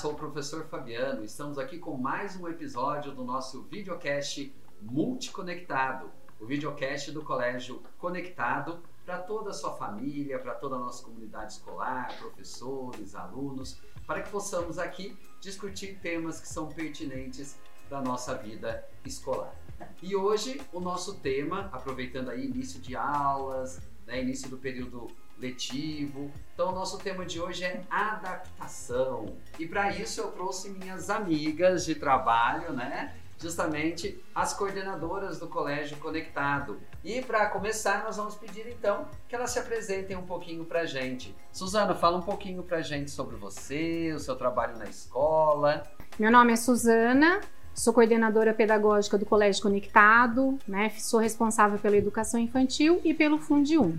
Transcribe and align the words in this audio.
sou 0.00 0.12
o 0.12 0.16
professor 0.16 0.64
Fabiano. 0.64 1.22
Estamos 1.22 1.58
aqui 1.58 1.78
com 1.78 1.94
mais 1.94 2.34
um 2.34 2.48
episódio 2.48 3.12
do 3.12 3.22
nosso 3.22 3.64
videocast 3.64 4.50
multiconectado, 4.80 6.10
o 6.40 6.46
videocast 6.46 7.12
do 7.12 7.22
Colégio 7.22 7.82
Conectado 7.98 8.82
para 9.04 9.18
toda 9.18 9.50
a 9.50 9.52
sua 9.52 9.74
família, 9.74 10.38
para 10.38 10.54
toda 10.54 10.76
a 10.76 10.78
nossa 10.78 11.04
comunidade 11.04 11.52
escolar, 11.52 12.16
professores, 12.18 13.14
alunos, 13.14 13.78
para 14.06 14.22
que 14.22 14.30
possamos 14.30 14.78
aqui 14.78 15.14
discutir 15.38 15.98
temas 16.00 16.40
que 16.40 16.48
são 16.48 16.68
pertinentes 16.68 17.58
da 17.90 18.00
nossa 18.00 18.34
vida 18.34 18.82
escolar. 19.04 19.54
E 20.02 20.16
hoje 20.16 20.62
o 20.72 20.80
nosso 20.80 21.16
tema, 21.16 21.68
aproveitando 21.74 22.30
aí 22.30 22.46
início 22.46 22.80
de 22.80 22.96
aulas, 22.96 23.82
né, 24.06 24.22
início 24.22 24.48
do 24.48 24.56
período 24.56 25.08
letivo. 25.40 26.30
Então, 26.54 26.70
o 26.70 26.72
nosso 26.72 26.98
tema 26.98 27.24
de 27.24 27.40
hoje 27.40 27.64
é 27.64 27.82
adaptação. 27.90 29.34
E 29.58 29.66
para 29.66 29.90
isso 29.90 30.20
eu 30.20 30.30
trouxe 30.30 30.70
minhas 30.70 31.08
amigas 31.08 31.84
de 31.84 31.94
trabalho, 31.94 32.72
né? 32.72 33.14
Justamente 33.38 34.22
as 34.34 34.52
coordenadoras 34.52 35.38
do 35.38 35.48
Colégio 35.48 35.96
Conectado. 35.96 36.78
E 37.02 37.22
para 37.22 37.46
começar, 37.46 38.04
nós 38.04 38.18
vamos 38.18 38.34
pedir 38.34 38.66
então 38.68 39.08
que 39.26 39.34
elas 39.34 39.50
se 39.50 39.58
apresentem 39.58 40.14
um 40.16 40.26
pouquinho 40.26 40.66
para 40.66 40.84
gente. 40.84 41.34
Suzana, 41.50 41.94
fala 41.94 42.18
um 42.18 42.22
pouquinho 42.22 42.62
para 42.62 42.82
gente 42.82 43.10
sobre 43.10 43.36
você, 43.36 44.12
o 44.14 44.18
seu 44.18 44.36
trabalho 44.36 44.76
na 44.76 44.84
escola. 44.84 45.82
Meu 46.18 46.30
nome 46.30 46.52
é 46.52 46.56
Suzana, 46.56 47.40
Sou 47.74 47.94
coordenadora 47.94 48.52
pedagógica 48.52 49.16
do 49.16 49.24
Colégio 49.24 49.62
Conectado, 49.62 50.58
né? 50.68 50.90
Sou 50.98 51.18
responsável 51.18 51.78
pela 51.78 51.96
educação 51.96 52.38
infantil 52.38 53.00
e 53.02 53.14
pelo 53.14 53.38
Fundi 53.38 53.78
1. 53.78 53.96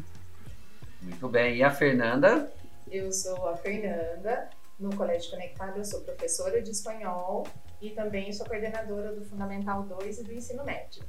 Muito 1.01 1.27
bem. 1.27 1.57
E 1.57 1.63
a 1.63 1.71
Fernanda? 1.71 2.51
Eu 2.89 3.11
sou 3.11 3.47
a 3.49 3.57
Fernanda. 3.57 4.49
No 4.79 4.95
Colégio 4.95 5.29
Conectado, 5.29 5.77
eu 5.77 5.85
sou 5.85 6.01
professora 6.01 6.59
de 6.59 6.71
espanhol 6.71 7.45
e 7.79 7.91
também 7.91 8.33
sou 8.33 8.47
coordenadora 8.47 9.13
do 9.13 9.23
Fundamental 9.23 9.83
2 9.83 10.19
e 10.19 10.23
do 10.23 10.33
ensino 10.33 10.63
médio. 10.63 11.03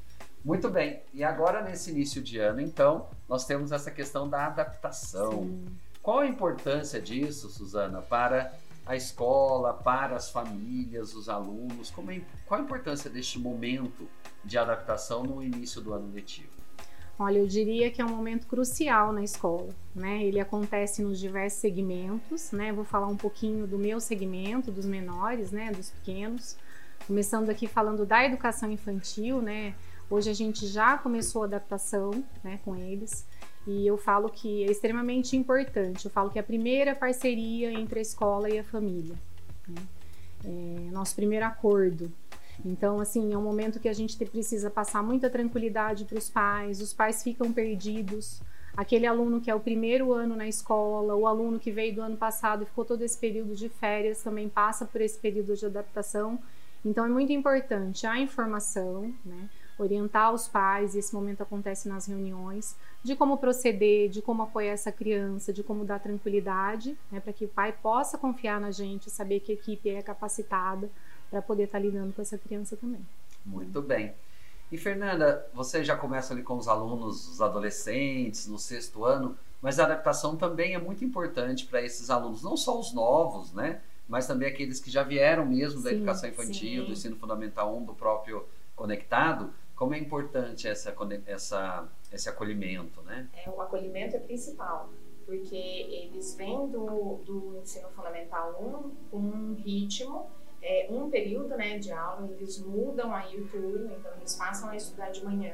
Muito 0.45 0.69
bem. 0.69 1.03
E 1.15 1.25
agora, 1.25 1.63
nesse 1.63 1.91
início 1.91 2.21
de 2.21 2.39
ano, 2.39 2.61
então, 2.61 3.09
nós 3.29 3.47
temos 3.47 3.73
essa 3.73 3.91
questão 3.91 4.29
da 4.29 4.47
adaptação. 4.47 5.45
Sim. 5.45 5.65
Qual 6.03 6.19
a 6.19 6.27
importância 6.27 7.01
disso, 7.01 7.49
Suzana, 7.49 8.03
para 8.03 8.53
a 8.85 8.97
escola, 8.97 9.73
para 9.73 10.17
as 10.17 10.31
famílias, 10.31 11.15
os 11.15 11.29
alunos? 11.29 11.91
É, 11.91 12.21
qual 12.45 12.61
a 12.61 12.63
importância 12.63 13.09
deste 13.09 13.39
momento 13.39 14.09
de 14.45 14.59
adaptação 14.59 15.23
no 15.23 15.43
início 15.43 15.81
do 15.81 15.95
ano 15.95 16.13
letivo? 16.13 16.52
Olha, 17.19 17.39
eu 17.39 17.47
diria 17.47 17.91
que 17.91 18.01
é 18.01 18.05
um 18.05 18.09
momento 18.09 18.47
crucial 18.47 19.13
na 19.13 19.23
escola, 19.23 19.69
né? 19.95 20.23
Ele 20.25 20.41
acontece 20.41 21.03
nos 21.03 21.21
diversos 21.21 21.61
segmentos, 21.61 22.51
né? 22.53 22.73
Vou 22.73 22.85
falar 22.85 23.07
um 23.07 23.17
pouquinho 23.17 23.67
do 23.67 23.79
meu 23.79 24.01
segmento, 24.01 24.71
dos 24.71 24.87
menores, 24.87 25.53
né? 25.53 25.71
Dos 25.71 25.91
pequenos. 25.91 26.57
Começando 27.07 27.51
aqui 27.51 27.67
falando 27.67 28.07
da 28.07 28.25
educação 28.25 28.71
infantil, 28.71 29.43
né? 29.43 29.75
Hoje 30.11 30.31
a 30.31 30.35
gente 30.35 30.67
já 30.67 30.99
começou 30.99 31.43
a 31.43 31.47
adaptação, 31.47 32.25
né? 32.43 32.59
Com 32.65 32.75
eles. 32.77 33.27
E 33.67 33.87
eu 33.87 33.97
falo 33.97 34.29
que 34.29 34.65
é 34.65 34.71
extremamente 34.71 35.37
importante. 35.37 36.07
Eu 36.07 36.11
falo 36.11 36.31
que 36.31 36.39
é 36.39 36.41
a 36.41 36.45
primeira 36.45 36.95
parceria 36.95 37.73
entre 37.73 37.99
a 37.99 38.03
escola 38.03 38.51
e 38.51 38.59
a 38.59 38.65
família. 38.65 39.15
Né? 39.69 39.83
É 40.45 40.91
nosso 40.91 41.15
primeiro 41.15 41.47
acordo. 41.47 42.13
Então, 42.65 43.01
assim, 43.01 43.33
é 43.33 43.39
um 43.39 43.43
momento 43.43 43.81
que 43.81 43.89
a 43.89 43.93
gente 43.93 44.17
precisa 44.25 44.71
passar 44.71 45.03
muita 45.03 45.29
tranquilidade 45.29 46.05
para 46.05 46.19
os 46.19 46.31
pais. 46.31 46.81
Os 46.81 46.93
pais 46.93 47.23
ficam 47.23 47.53
perdidos. 47.53 48.41
Aquele 48.77 49.07
aluno 49.07 49.41
que 49.41 49.51
é 49.51 49.55
o 49.55 49.61
primeiro 49.61 50.13
ano 50.13 50.35
na 50.37 50.47
escola, 50.47 51.15
o 51.15 51.27
aluno 51.27 51.59
que 51.59 51.71
veio 51.71 51.95
do 51.95 52.03
ano 52.03 52.17
passado 52.17 52.63
e 52.63 52.67
ficou 52.67 52.85
todo 52.85 53.03
esse 53.03 53.19
período 53.19 53.55
de 53.55 53.69
férias 53.69 54.23
também 54.23 54.49
passa 54.49 54.85
por 54.87 55.01
esse 55.01 55.19
período 55.19 55.57
de 55.57 55.67
adaptação. 55.67 56.39
Então, 56.85 57.05
é 57.05 57.09
muito 57.09 57.33
importante 57.33 58.07
a 58.07 58.19
informação, 58.19 59.13
né? 59.25 59.49
orientar 59.79 60.33
os 60.33 60.49
pais, 60.49 60.95
e 60.95 60.99
esse 60.99 61.15
momento 61.15 61.43
acontece 61.43 61.89
nas 61.89 62.07
reuniões, 62.07 62.77
de 63.03 63.17
como 63.17 63.39
proceder, 63.39 64.09
de 64.09 64.23
como 64.23 64.43
apoiar 64.43 64.73
essa 64.73 64.93
criança, 64.93 65.53
de 65.53 65.63
como 65.63 65.85
dar 65.85 65.99
tranquilidade, 65.99 66.97
né, 67.11 67.21
para 67.21 67.33
que 67.33 67.45
o 67.45 67.49
pai 67.49 67.73
possa 67.73 68.17
confiar 68.17 68.61
na 68.61 68.71
gente, 68.71 69.11
saber 69.11 69.41
que 69.41 69.53
a 69.53 69.55
equipe 69.55 69.91
é 69.91 70.03
capacitada 70.03 70.91
para 71.33 71.41
poder 71.41 71.65
estar 71.65 71.79
tá 71.79 71.85
lidando 71.85 72.13
com 72.13 72.21
essa 72.21 72.37
criança 72.37 72.77
também. 72.77 73.01
Muito 73.45 73.81
bem. 73.81 74.13
E 74.71 74.77
Fernanda, 74.77 75.47
você 75.55 75.83
já 75.83 75.97
começa 75.97 76.35
ali 76.35 76.43
com 76.43 76.57
os 76.59 76.69
alunos, 76.69 77.27
os 77.27 77.41
adolescentes, 77.41 78.47
no 78.47 78.59
sexto 78.59 79.07
ano, 79.07 79.37
mas 79.63 79.81
a 79.81 79.85
adaptação 79.85 80.37
também 80.37 80.75
é 80.75 80.79
muito 80.79 81.03
importante 81.03 81.65
para 81.65 81.83
esses 81.83 82.11
alunos, 82.11 82.43
não 82.43 82.55
só 82.55 82.79
os 82.79 82.93
novos, 82.93 83.51
né? 83.53 83.81
Mas 84.07 84.27
também 84.27 84.47
aqueles 84.47 84.79
que 84.79 84.91
já 84.91 85.03
vieram 85.03 85.47
mesmo 85.47 85.83
da 85.83 85.89
Sim, 85.89 85.97
educação 85.97 86.29
infantil, 86.29 86.83
sim. 86.83 86.87
do 86.87 86.93
ensino 86.93 87.17
fundamental 87.17 87.75
1, 87.75 87.85
do 87.85 87.95
próprio 87.95 88.45
conectado. 88.77 89.55
Como 89.75 89.95
é 89.95 89.99
importante 89.99 90.69
essa, 90.69 90.95
essa, 91.27 91.89
esse 92.13 92.29
acolhimento, 92.29 93.01
né? 93.03 93.27
É, 93.47 93.49
o 93.49 93.61
acolhimento 93.61 94.17
é 94.17 94.19
principal, 94.19 94.91
porque 95.25 95.57
eles 95.57 96.35
vêm 96.35 96.69
do, 96.69 97.21
do 97.25 97.59
ensino 97.63 97.89
fundamental 97.91 98.59
1 98.61 99.11
com 99.11 99.19
um 99.19 99.55
ritmo, 99.55 100.31
é, 100.63 100.87
um 100.91 101.11
período 101.11 101.57
né, 101.57 101.79
de 101.79 101.93
aula, 101.93 102.31
eles 102.31 102.59
mudam 102.59 103.13
aí 103.15 103.37
o 103.37 103.49
turno, 103.49 103.93
então 103.93 104.13
eles 104.17 104.35
passam 104.37 104.71
a 104.71 104.77
estudar 104.77 105.11
de 105.11 105.25
manhã, 105.25 105.53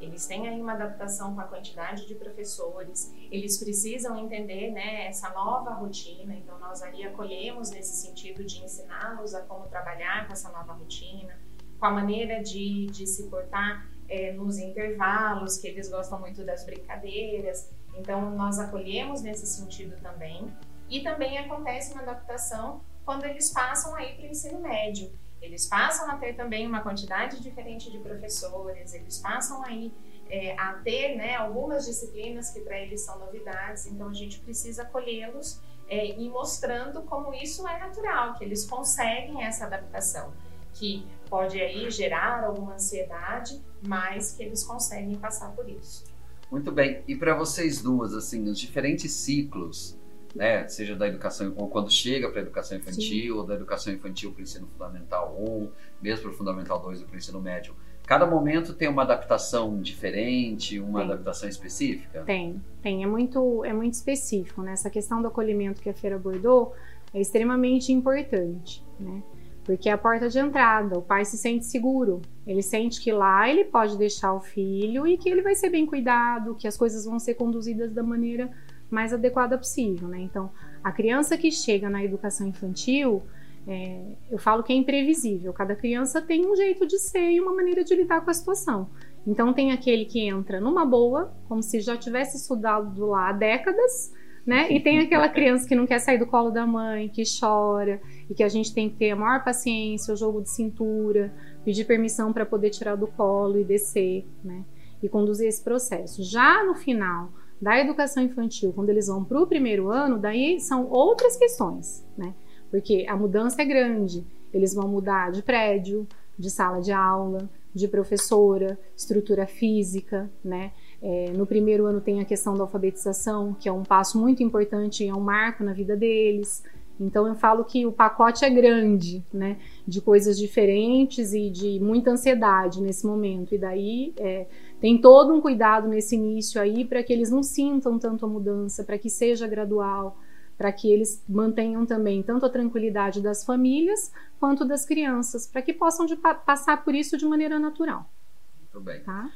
eles 0.00 0.26
têm 0.26 0.48
aí 0.48 0.60
uma 0.60 0.72
adaptação 0.72 1.34
com 1.34 1.40
a 1.40 1.44
quantidade 1.44 2.06
de 2.06 2.14
professores, 2.14 3.14
eles 3.30 3.58
precisam 3.58 4.18
entender 4.18 4.72
né, 4.72 5.06
essa 5.06 5.30
nova 5.30 5.72
rotina, 5.74 6.34
então 6.34 6.58
nós 6.58 6.82
aí 6.82 7.04
acolhemos 7.04 7.70
nesse 7.70 7.96
sentido 8.06 8.44
de 8.44 8.64
ensiná-los 8.64 9.34
a 9.34 9.42
como 9.42 9.68
trabalhar 9.68 10.26
com 10.26 10.32
essa 10.32 10.50
nova 10.50 10.72
rotina, 10.72 11.38
com 11.78 11.86
a 11.86 11.90
maneira 11.90 12.42
de, 12.42 12.86
de 12.86 13.06
se 13.06 13.28
portar 13.28 13.88
é, 14.08 14.32
nos 14.32 14.58
intervalos, 14.58 15.56
que 15.56 15.68
eles 15.68 15.88
gostam 15.88 16.18
muito 16.18 16.44
das 16.44 16.64
brincadeiras. 16.66 17.70
Então, 17.96 18.30
nós 18.32 18.58
acolhemos 18.58 19.22
nesse 19.22 19.46
sentido 19.46 19.96
também. 20.02 20.52
E 20.88 21.02
também 21.02 21.38
acontece 21.38 21.92
uma 21.92 22.02
adaptação 22.02 22.82
quando 23.04 23.24
eles 23.24 23.50
passam 23.50 23.94
aí 23.94 24.14
para 24.14 24.26
o 24.26 24.28
ensino 24.28 24.60
médio. 24.60 25.12
Eles 25.40 25.66
passam 25.66 26.10
a 26.10 26.16
ter 26.16 26.34
também 26.34 26.66
uma 26.66 26.82
quantidade 26.82 27.40
diferente 27.40 27.90
de 27.90 27.98
professores, 27.98 28.92
eles 28.92 29.18
passam 29.18 29.64
aí 29.64 29.90
é, 30.28 30.54
a 30.58 30.74
ter 30.74 31.16
né, 31.16 31.34
algumas 31.36 31.86
disciplinas 31.86 32.50
que 32.50 32.60
para 32.60 32.78
eles 32.78 33.00
são 33.00 33.18
novidades, 33.18 33.86
então 33.86 34.08
a 34.08 34.12
gente 34.12 34.38
precisa 34.40 34.82
acolhê-los 34.82 35.58
é, 35.88 36.20
e 36.20 36.28
mostrando 36.28 37.02
como 37.02 37.32
isso 37.32 37.66
é 37.66 37.78
natural, 37.78 38.34
que 38.34 38.44
eles 38.44 38.66
conseguem 38.66 39.42
essa 39.42 39.64
adaptação 39.64 40.32
que 40.74 41.04
pode 41.28 41.60
aí 41.60 41.90
gerar 41.90 42.44
alguma 42.44 42.74
ansiedade, 42.74 43.60
mas 43.86 44.32
que 44.32 44.42
eles 44.42 44.64
conseguem 44.64 45.16
passar 45.16 45.50
por 45.52 45.68
isso. 45.68 46.04
Muito 46.50 46.72
bem. 46.72 47.02
E 47.06 47.14
para 47.14 47.34
vocês 47.34 47.80
duas, 47.80 48.12
assim, 48.14 48.48
os 48.48 48.58
diferentes 48.58 49.12
ciclos, 49.12 49.96
né, 50.34 50.66
seja 50.68 50.94
da 50.94 51.08
educação 51.08 51.52
ou 51.56 51.68
quando 51.68 51.90
chega 51.90 52.28
para 52.28 52.40
a 52.40 52.42
educação 52.42 52.78
infantil, 52.78 53.38
ou 53.38 53.44
da 53.44 53.54
educação 53.54 53.92
infantil 53.92 54.32
para 54.32 54.40
o 54.40 54.42
ensino 54.42 54.66
fundamental 54.66 55.36
1, 55.38 55.68
mesmo 56.00 56.22
para 56.22 56.30
o 56.30 56.34
fundamental 56.34 56.80
2 56.80 57.00
ou 57.00 57.06
para 57.06 57.14
o 57.14 57.18
ensino 57.18 57.40
médio, 57.40 57.74
cada 58.06 58.26
momento 58.26 58.74
tem 58.74 58.88
uma 58.88 59.02
adaptação 59.02 59.80
diferente, 59.80 60.80
uma 60.80 61.00
Tem. 61.00 61.10
adaptação 61.10 61.48
específica? 61.48 62.22
Tem, 62.22 62.60
tem. 62.82 63.04
É 63.04 63.06
muito, 63.06 63.64
é 63.64 63.72
muito 63.72 63.94
específico, 63.94 64.62
né? 64.62 64.72
Essa 64.72 64.90
questão 64.90 65.20
do 65.22 65.28
acolhimento 65.28 65.80
que 65.80 65.88
a 65.88 65.94
Feira 65.94 66.16
abordou 66.16 66.74
é 67.14 67.20
extremamente 67.20 67.92
importante, 67.92 68.84
né? 68.98 69.22
Porque 69.64 69.88
é 69.88 69.92
a 69.92 69.98
porta 69.98 70.28
de 70.28 70.38
entrada, 70.38 70.98
o 70.98 71.02
pai 71.02 71.24
se 71.24 71.36
sente 71.36 71.66
seguro, 71.66 72.20
ele 72.46 72.62
sente 72.62 73.00
que 73.00 73.12
lá 73.12 73.48
ele 73.48 73.64
pode 73.64 73.96
deixar 73.96 74.32
o 74.32 74.40
filho 74.40 75.06
e 75.06 75.16
que 75.16 75.28
ele 75.28 75.42
vai 75.42 75.54
ser 75.54 75.70
bem 75.70 75.86
cuidado, 75.86 76.56
que 76.56 76.66
as 76.66 76.76
coisas 76.76 77.04
vão 77.04 77.18
ser 77.18 77.34
conduzidas 77.34 77.92
da 77.92 78.02
maneira 78.02 78.50
mais 78.90 79.12
adequada 79.12 79.56
possível, 79.56 80.08
né? 80.08 80.20
Então, 80.20 80.50
a 80.82 80.90
criança 80.90 81.36
que 81.36 81.50
chega 81.50 81.88
na 81.88 82.04
educação 82.04 82.46
infantil, 82.46 83.22
é, 83.66 84.02
eu 84.30 84.38
falo 84.38 84.62
que 84.62 84.72
é 84.72 84.76
imprevisível. 84.76 85.52
Cada 85.52 85.76
criança 85.76 86.20
tem 86.20 86.46
um 86.46 86.56
jeito 86.56 86.86
de 86.86 86.98
ser 86.98 87.30
e 87.30 87.40
uma 87.40 87.54
maneira 87.54 87.84
de 87.84 87.94
lidar 87.94 88.22
com 88.22 88.30
a 88.30 88.34
situação. 88.34 88.88
Então, 89.26 89.52
tem 89.52 89.72
aquele 89.72 90.04
que 90.04 90.20
entra 90.20 90.60
numa 90.60 90.84
boa, 90.84 91.32
como 91.48 91.62
se 91.62 91.80
já 91.80 91.96
tivesse 91.96 92.36
estudado 92.36 93.06
lá 93.06 93.28
há 93.28 93.32
décadas, 93.32 94.12
né? 94.46 94.72
E 94.72 94.80
tem 94.80 94.98
aquela 94.98 95.28
criança 95.28 95.68
que 95.68 95.74
não 95.74 95.86
quer 95.86 95.98
sair 95.98 96.18
do 96.18 96.26
colo 96.26 96.50
da 96.50 96.66
mãe, 96.66 97.08
que 97.08 97.22
chora, 97.38 98.00
e 98.28 98.34
que 98.34 98.42
a 98.42 98.48
gente 98.48 98.74
tem 98.74 98.88
que 98.88 98.96
ter 98.96 99.10
a 99.10 99.16
maior 99.16 99.44
paciência, 99.44 100.14
o 100.14 100.16
jogo 100.16 100.40
de 100.40 100.50
cintura, 100.50 101.32
pedir 101.64 101.84
permissão 101.84 102.32
para 102.32 102.46
poder 102.46 102.70
tirar 102.70 102.96
do 102.96 103.06
colo 103.06 103.60
e 103.60 103.64
descer, 103.64 104.26
né? 104.42 104.64
E 105.02 105.08
conduzir 105.08 105.46
esse 105.46 105.62
processo. 105.62 106.22
Já 106.22 106.64
no 106.64 106.74
final 106.74 107.30
da 107.60 107.78
educação 107.78 108.22
infantil, 108.22 108.72
quando 108.72 108.88
eles 108.88 109.08
vão 109.08 109.22
para 109.22 109.40
o 109.40 109.46
primeiro 109.46 109.90
ano, 109.90 110.18
daí 110.18 110.58
são 110.60 110.88
outras 110.88 111.36
questões, 111.36 112.06
né? 112.16 112.34
Porque 112.70 113.04
a 113.08 113.16
mudança 113.16 113.60
é 113.60 113.64
grande. 113.64 114.24
Eles 114.52 114.74
vão 114.74 114.88
mudar 114.88 115.30
de 115.30 115.42
prédio, 115.42 116.06
de 116.38 116.50
sala 116.50 116.80
de 116.80 116.90
aula, 116.90 117.50
de 117.74 117.86
professora, 117.86 118.78
estrutura 118.96 119.46
física, 119.46 120.30
né? 120.42 120.72
É, 121.02 121.30
no 121.32 121.46
primeiro 121.46 121.86
ano 121.86 122.00
tem 122.00 122.20
a 122.20 122.24
questão 122.24 122.54
da 122.54 122.62
alfabetização, 122.62 123.54
que 123.54 123.68
é 123.68 123.72
um 123.72 123.82
passo 123.82 124.18
muito 124.18 124.42
importante 124.42 125.04
e 125.04 125.08
é 125.08 125.14
um 125.14 125.20
marco 125.20 125.62
na 125.62 125.72
vida 125.72 125.96
deles. 125.96 126.62
Então 126.98 127.26
eu 127.26 127.34
falo 127.34 127.64
que 127.64 127.86
o 127.86 127.92
pacote 127.92 128.44
é 128.44 128.50
grande, 128.50 129.24
né? 129.32 129.58
De 129.86 130.00
coisas 130.00 130.38
diferentes 130.38 131.32
e 131.32 131.48
de 131.48 131.80
muita 131.80 132.10
ansiedade 132.10 132.82
nesse 132.82 133.06
momento. 133.06 133.54
E 133.54 133.58
daí 133.58 134.12
é, 134.18 134.46
tem 134.80 134.98
todo 135.00 135.34
um 135.34 135.40
cuidado 135.40 135.86
nesse 135.86 136.14
início 136.14 136.60
aí 136.60 136.84
para 136.84 137.02
que 137.02 137.12
eles 137.12 137.30
não 137.30 137.42
sintam 137.42 137.98
tanto 137.98 138.24
a 138.24 138.28
mudança, 138.28 138.82
para 138.82 138.98
que 138.98 139.10
seja 139.10 139.46
gradual, 139.46 140.18
para 140.56 140.72
que 140.72 140.90
eles 140.90 141.22
mantenham 141.28 141.84
também 141.84 142.22
tanto 142.22 142.46
a 142.46 142.50
tranquilidade 142.50 143.20
das 143.20 143.44
famílias 143.44 144.10
quanto 144.38 144.64
das 144.64 144.84
crianças, 144.84 145.46
para 145.46 145.62
que 145.62 145.72
possam 145.72 146.06
de, 146.06 146.16
passar 146.16 146.82
por 146.84 146.94
isso 146.94 147.16
de 147.16 147.26
maneira 147.26 147.58
natural. 147.58 148.10
Muito 148.58 148.80
bem. 148.80 149.02
Tá? 149.02 149.30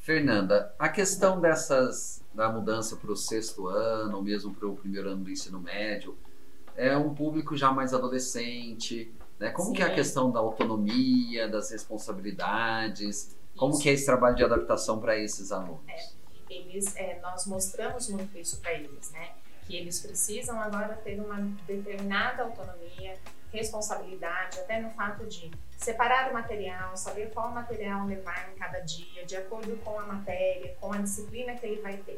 Fernanda, 0.00 0.74
a 0.78 0.88
questão 0.88 1.40
dessas 1.40 2.22
da 2.34 2.50
mudança 2.50 2.96
para 2.96 3.12
o 3.12 3.16
sexto 3.16 3.68
ano, 3.68 4.16
ou 4.16 4.22
mesmo 4.22 4.52
para 4.52 4.68
o 4.68 4.74
primeiro 4.74 5.08
ano 5.08 5.24
do 5.24 5.30
ensino 5.30 5.60
médio, 5.60 6.16
é 6.76 6.96
um 6.96 7.14
público 7.14 7.56
já 7.56 7.72
mais 7.72 7.94
adolescente, 7.94 9.12
né? 9.38 9.50
Como 9.50 9.68
Sim. 9.68 9.74
que 9.74 9.82
é 9.82 9.86
a 9.86 9.94
questão 9.94 10.30
da 10.30 10.40
autonomia, 10.40 11.48
das 11.48 11.70
responsabilidades? 11.70 13.36
Como 13.56 13.78
que 13.78 13.88
é 13.88 13.92
esse 13.92 14.04
trabalho 14.04 14.34
de 14.34 14.44
adaptação 14.44 15.00
para 15.00 15.16
esses 15.16 15.52
alunos? 15.52 15.82
É, 15.88 16.08
eles, 16.50 16.94
é, 16.96 17.18
nós 17.20 17.46
mostramos 17.46 18.08
muito 18.08 18.36
isso 18.36 18.60
para 18.60 18.72
eles, 18.72 19.10
né? 19.10 19.30
Que 19.66 19.76
eles 19.76 20.00
precisam 20.00 20.60
agora 20.60 20.94
ter 20.96 21.20
uma 21.20 21.40
determinada 21.66 22.42
autonomia, 22.42 23.16
responsabilidade, 23.52 24.58
até 24.58 24.80
no 24.80 24.90
fato 24.90 25.24
de 25.26 25.50
separar 25.76 26.30
o 26.30 26.34
material, 26.34 26.96
saber 26.96 27.30
qual 27.32 27.50
material 27.52 28.06
levar 28.06 28.50
em 28.52 28.58
cada 28.58 28.80
dia, 28.80 29.24
de 29.24 29.36
acordo 29.36 29.76
com 29.84 29.98
a 29.98 30.04
matéria, 30.04 30.74
com 30.80 30.92
a 30.92 30.98
disciplina 30.98 31.54
que 31.54 31.66
ele 31.66 31.80
vai 31.80 31.96
ter 31.98 32.16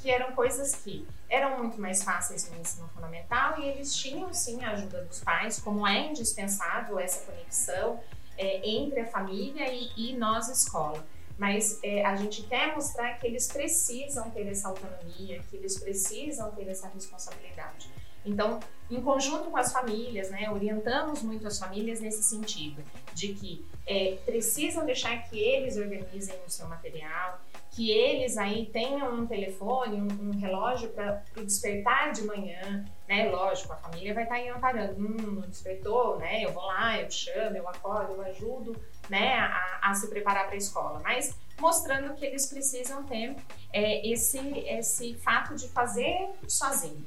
que 0.00 0.10
eram 0.10 0.32
coisas 0.32 0.74
que 0.74 1.06
eram 1.28 1.58
muito 1.58 1.80
mais 1.80 2.02
fáceis 2.02 2.50
no 2.50 2.58
ensino 2.58 2.88
fundamental 2.88 3.60
e 3.60 3.68
eles 3.68 3.94
tinham 3.94 4.32
sim 4.32 4.62
a 4.64 4.70
ajuda 4.72 5.04
dos 5.04 5.20
pais, 5.20 5.60
como 5.60 5.86
é 5.86 6.08
indispensável 6.08 6.98
essa 6.98 7.24
conexão 7.30 8.00
é, 8.40 8.66
entre 8.66 9.00
a 9.00 9.06
família 9.06 9.70
e, 9.70 9.90
e 9.96 10.16
nós, 10.16 10.48
escola. 10.48 11.06
Mas 11.36 11.78
é, 11.82 12.04
a 12.04 12.16
gente 12.16 12.42
quer 12.42 12.74
mostrar 12.74 13.14
que 13.18 13.26
eles 13.26 13.46
precisam 13.48 14.30
ter 14.30 14.46
essa 14.46 14.68
autonomia, 14.68 15.42
que 15.48 15.56
eles 15.56 15.78
precisam 15.78 16.50
ter 16.52 16.66
essa 16.68 16.88
responsabilidade. 16.88 17.90
Então, 18.24 18.60
em 18.90 19.00
conjunto 19.00 19.50
com 19.50 19.56
as 19.56 19.72
famílias, 19.72 20.30
né, 20.30 20.50
orientamos 20.50 21.22
muito 21.22 21.46
as 21.46 21.58
famílias 21.58 22.00
nesse 22.00 22.22
sentido, 22.22 22.82
de 23.14 23.34
que 23.34 23.64
é, 23.86 24.18
precisam 24.24 24.84
deixar 24.84 25.16
que 25.28 25.38
eles 25.38 25.76
organizem 25.76 26.36
o 26.46 26.50
seu 26.50 26.66
material, 26.68 27.40
que 27.70 27.90
eles 27.90 28.36
aí 28.36 28.66
tenham 28.66 29.14
um 29.14 29.26
telefone, 29.26 30.00
um, 30.00 30.28
um 30.28 30.38
relógio 30.38 30.88
para 30.90 31.22
o 31.36 31.44
despertar 31.44 32.12
de 32.12 32.22
manhã, 32.22 32.84
né? 33.08 33.30
Lógico, 33.30 33.72
a 33.72 33.76
família 33.76 34.12
vai 34.12 34.24
estar 34.24 34.34
tá 34.34 34.40
aí 34.40 34.48
amparando, 34.48 35.00
hum, 35.00 35.42
despertou, 35.48 36.18
né? 36.18 36.44
Eu 36.44 36.52
vou 36.52 36.64
lá, 36.64 37.00
eu 37.00 37.10
chamo, 37.10 37.56
eu 37.56 37.68
acordo, 37.68 38.14
eu 38.14 38.22
ajudo, 38.22 38.76
né? 39.08 39.34
A, 39.34 39.90
a 39.90 39.94
se 39.94 40.08
preparar 40.08 40.46
para 40.46 40.54
a 40.54 40.58
escola, 40.58 41.00
mas 41.04 41.36
mostrando 41.60 42.14
que 42.14 42.24
eles 42.24 42.46
precisam 42.46 43.04
ter 43.04 43.36
é, 43.72 44.06
esse 44.08 44.38
esse 44.66 45.14
fato 45.14 45.54
de 45.54 45.68
fazer 45.68 46.30
sozinho. 46.48 47.04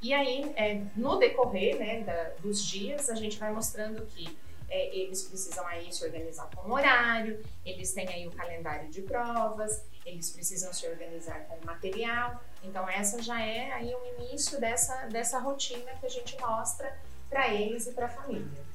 E 0.00 0.14
aí, 0.14 0.52
é, 0.56 0.82
no 0.94 1.18
decorrer 1.18 1.78
né, 1.78 2.00
da, 2.00 2.30
dos 2.40 2.64
dias, 2.64 3.10
a 3.10 3.14
gente 3.14 3.38
vai 3.38 3.52
mostrando 3.52 4.06
que 4.06 4.36
é, 4.68 4.96
eles 4.96 5.22
precisam 5.22 5.66
aí 5.66 5.92
se 5.92 6.04
organizar 6.04 6.48
com 6.54 6.70
horário, 6.70 7.42
eles 7.64 7.92
têm 7.92 8.08
aí 8.08 8.26
o 8.26 8.30
calendário 8.32 8.90
de 8.90 9.02
provas, 9.02 9.82
eles 10.04 10.30
precisam 10.30 10.72
se 10.72 10.86
organizar 10.86 11.46
com 11.46 11.64
material. 11.64 12.42
Então 12.62 12.88
essa 12.88 13.22
já 13.22 13.40
é 13.40 13.72
aí 13.72 13.94
o 13.94 14.22
início 14.22 14.60
dessa, 14.60 15.06
dessa 15.06 15.38
rotina 15.38 15.92
que 16.00 16.06
a 16.06 16.10
gente 16.10 16.38
mostra 16.40 16.96
para 17.28 17.52
eles 17.52 17.86
e 17.86 17.92
para 17.92 18.06
a 18.06 18.10
família. 18.10 18.66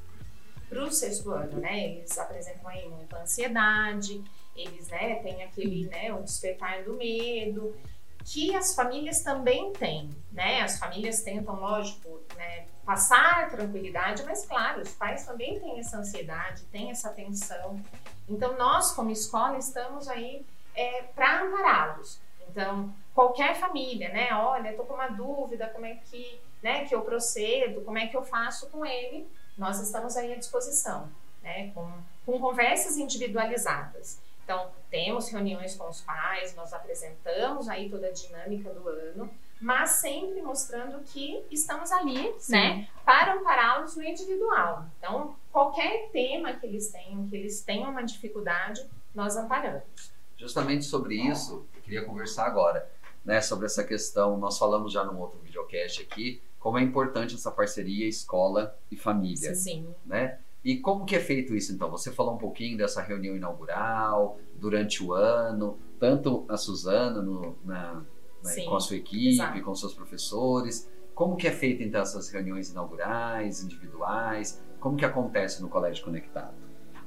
Para 0.69 0.83
o 0.83 0.91
sexto 0.91 1.31
ano, 1.31 1.59
né, 1.59 1.85
eles 1.85 2.17
apresentam 2.17 2.67
aí 2.69 2.87
muita 2.87 3.17
ansiedade, 3.17 4.23
eles 4.55 4.87
né, 4.87 5.15
têm 5.15 5.43
aquele, 5.43 5.87
né, 5.87 6.13
o 6.13 6.23
despertar 6.23 6.83
do 6.83 6.93
medo, 6.93 7.75
que 8.23 8.55
as 8.55 8.75
famílias 8.75 9.21
também 9.21 9.73
têm, 9.73 10.09
né? 10.31 10.61
As 10.61 10.77
famílias 10.77 11.21
tentam, 11.21 11.59
lógico, 11.59 12.21
né, 12.35 12.65
passar 12.91 13.49
tranquilidade, 13.49 14.21
mas 14.23 14.45
claro, 14.45 14.81
os 14.81 14.93
pais 14.93 15.25
também 15.25 15.57
têm 15.61 15.79
essa 15.79 15.97
ansiedade, 15.97 16.63
têm 16.63 16.91
essa 16.91 17.09
tensão. 17.09 17.81
Então 18.27 18.57
nós, 18.57 18.91
como 18.91 19.09
escola, 19.11 19.57
estamos 19.57 20.09
aí 20.09 20.45
é, 20.75 21.03
para 21.15 21.41
ampará-los. 21.41 22.19
Então, 22.49 22.93
qualquer 23.15 23.55
família, 23.55 24.09
né? 24.09 24.33
Olha, 24.33 24.71
estou 24.71 24.85
com 24.85 24.95
uma 24.95 25.07
dúvida, 25.07 25.67
como 25.67 25.85
é 25.85 25.95
que, 25.95 26.41
né, 26.61 26.83
que 26.83 26.93
eu 26.93 27.01
procedo, 27.01 27.79
como 27.85 27.97
é 27.97 28.07
que 28.07 28.17
eu 28.17 28.25
faço 28.25 28.69
com 28.69 28.85
ele, 28.85 29.25
nós 29.57 29.79
estamos 29.79 30.17
aí 30.17 30.33
à 30.33 30.35
disposição, 30.35 31.09
né? 31.41 31.71
Com, 31.73 31.89
com 32.25 32.41
conversas 32.41 32.97
individualizadas. 32.97 34.19
Então, 34.43 34.69
temos 34.89 35.29
reuniões 35.29 35.75
com 35.77 35.87
os 35.87 36.01
pais, 36.01 36.53
nós 36.55 36.73
apresentamos 36.73 37.69
aí 37.69 37.89
toda 37.89 38.07
a 38.07 38.11
dinâmica 38.11 38.69
do 38.73 38.89
ano, 38.89 39.31
mas 39.61 39.91
sempre 39.91 40.41
mostrando 40.41 40.99
que 41.03 41.45
estamos 41.51 41.91
ali, 41.91 42.33
Sim. 42.39 42.51
né, 42.51 42.87
para 43.05 43.35
ampará-los 43.35 43.95
no 43.95 44.03
individual. 44.03 44.85
Então, 44.97 45.35
qualquer 45.51 46.09
tema 46.11 46.53
que 46.53 46.65
eles 46.65 46.91
tenham, 46.91 47.27
que 47.27 47.35
eles 47.35 47.61
tenham 47.61 47.91
uma 47.91 48.03
dificuldade, 48.03 48.85
nós 49.13 49.37
amparamos 49.37 50.11
justamente 50.41 50.85
sobre 50.85 51.15
isso, 51.15 51.67
eu 51.75 51.81
queria 51.83 52.03
conversar 52.03 52.47
agora, 52.47 52.89
né, 53.23 53.39
sobre 53.41 53.67
essa 53.67 53.83
questão. 53.83 54.37
Nós 54.39 54.57
falamos 54.57 54.91
já 54.91 55.03
num 55.03 55.19
outro 55.19 55.39
videocast 55.39 56.01
aqui, 56.01 56.41
como 56.59 56.79
é 56.79 56.81
importante 56.81 57.35
essa 57.35 57.51
parceria 57.51 58.07
escola 58.07 58.75
e 58.89 58.97
família, 58.97 59.53
Sim. 59.53 59.87
né? 60.03 60.39
E 60.63 60.77
como 60.77 61.05
que 61.05 61.15
é 61.15 61.19
feito 61.19 61.55
isso 61.55 61.71
então? 61.71 61.89
Você 61.89 62.11
falou 62.11 62.35
um 62.35 62.37
pouquinho 62.37 62.77
dessa 62.77 63.01
reunião 63.01 63.35
inaugural 63.35 64.39
durante 64.55 65.03
o 65.03 65.13
ano, 65.13 65.79
tanto 65.99 66.45
a 66.47 66.57
Suzana 66.57 67.21
no, 67.21 67.57
na, 67.63 68.03
né, 68.43 68.63
com 68.65 68.75
a 68.75 68.79
sua 68.79 68.97
equipe, 68.97 69.29
Exato. 69.29 69.61
com 69.61 69.75
seus 69.75 69.93
professores. 69.93 70.89
Como 71.13 71.35
que 71.35 71.47
é 71.47 71.51
feito 71.51 71.83
então 71.83 72.01
essas 72.01 72.29
reuniões 72.29 72.71
inaugurais, 72.71 73.63
individuais? 73.63 74.61
Como 74.79 74.97
que 74.97 75.05
acontece 75.05 75.61
no 75.61 75.69
Colégio 75.69 76.03
Conectado? 76.03 76.55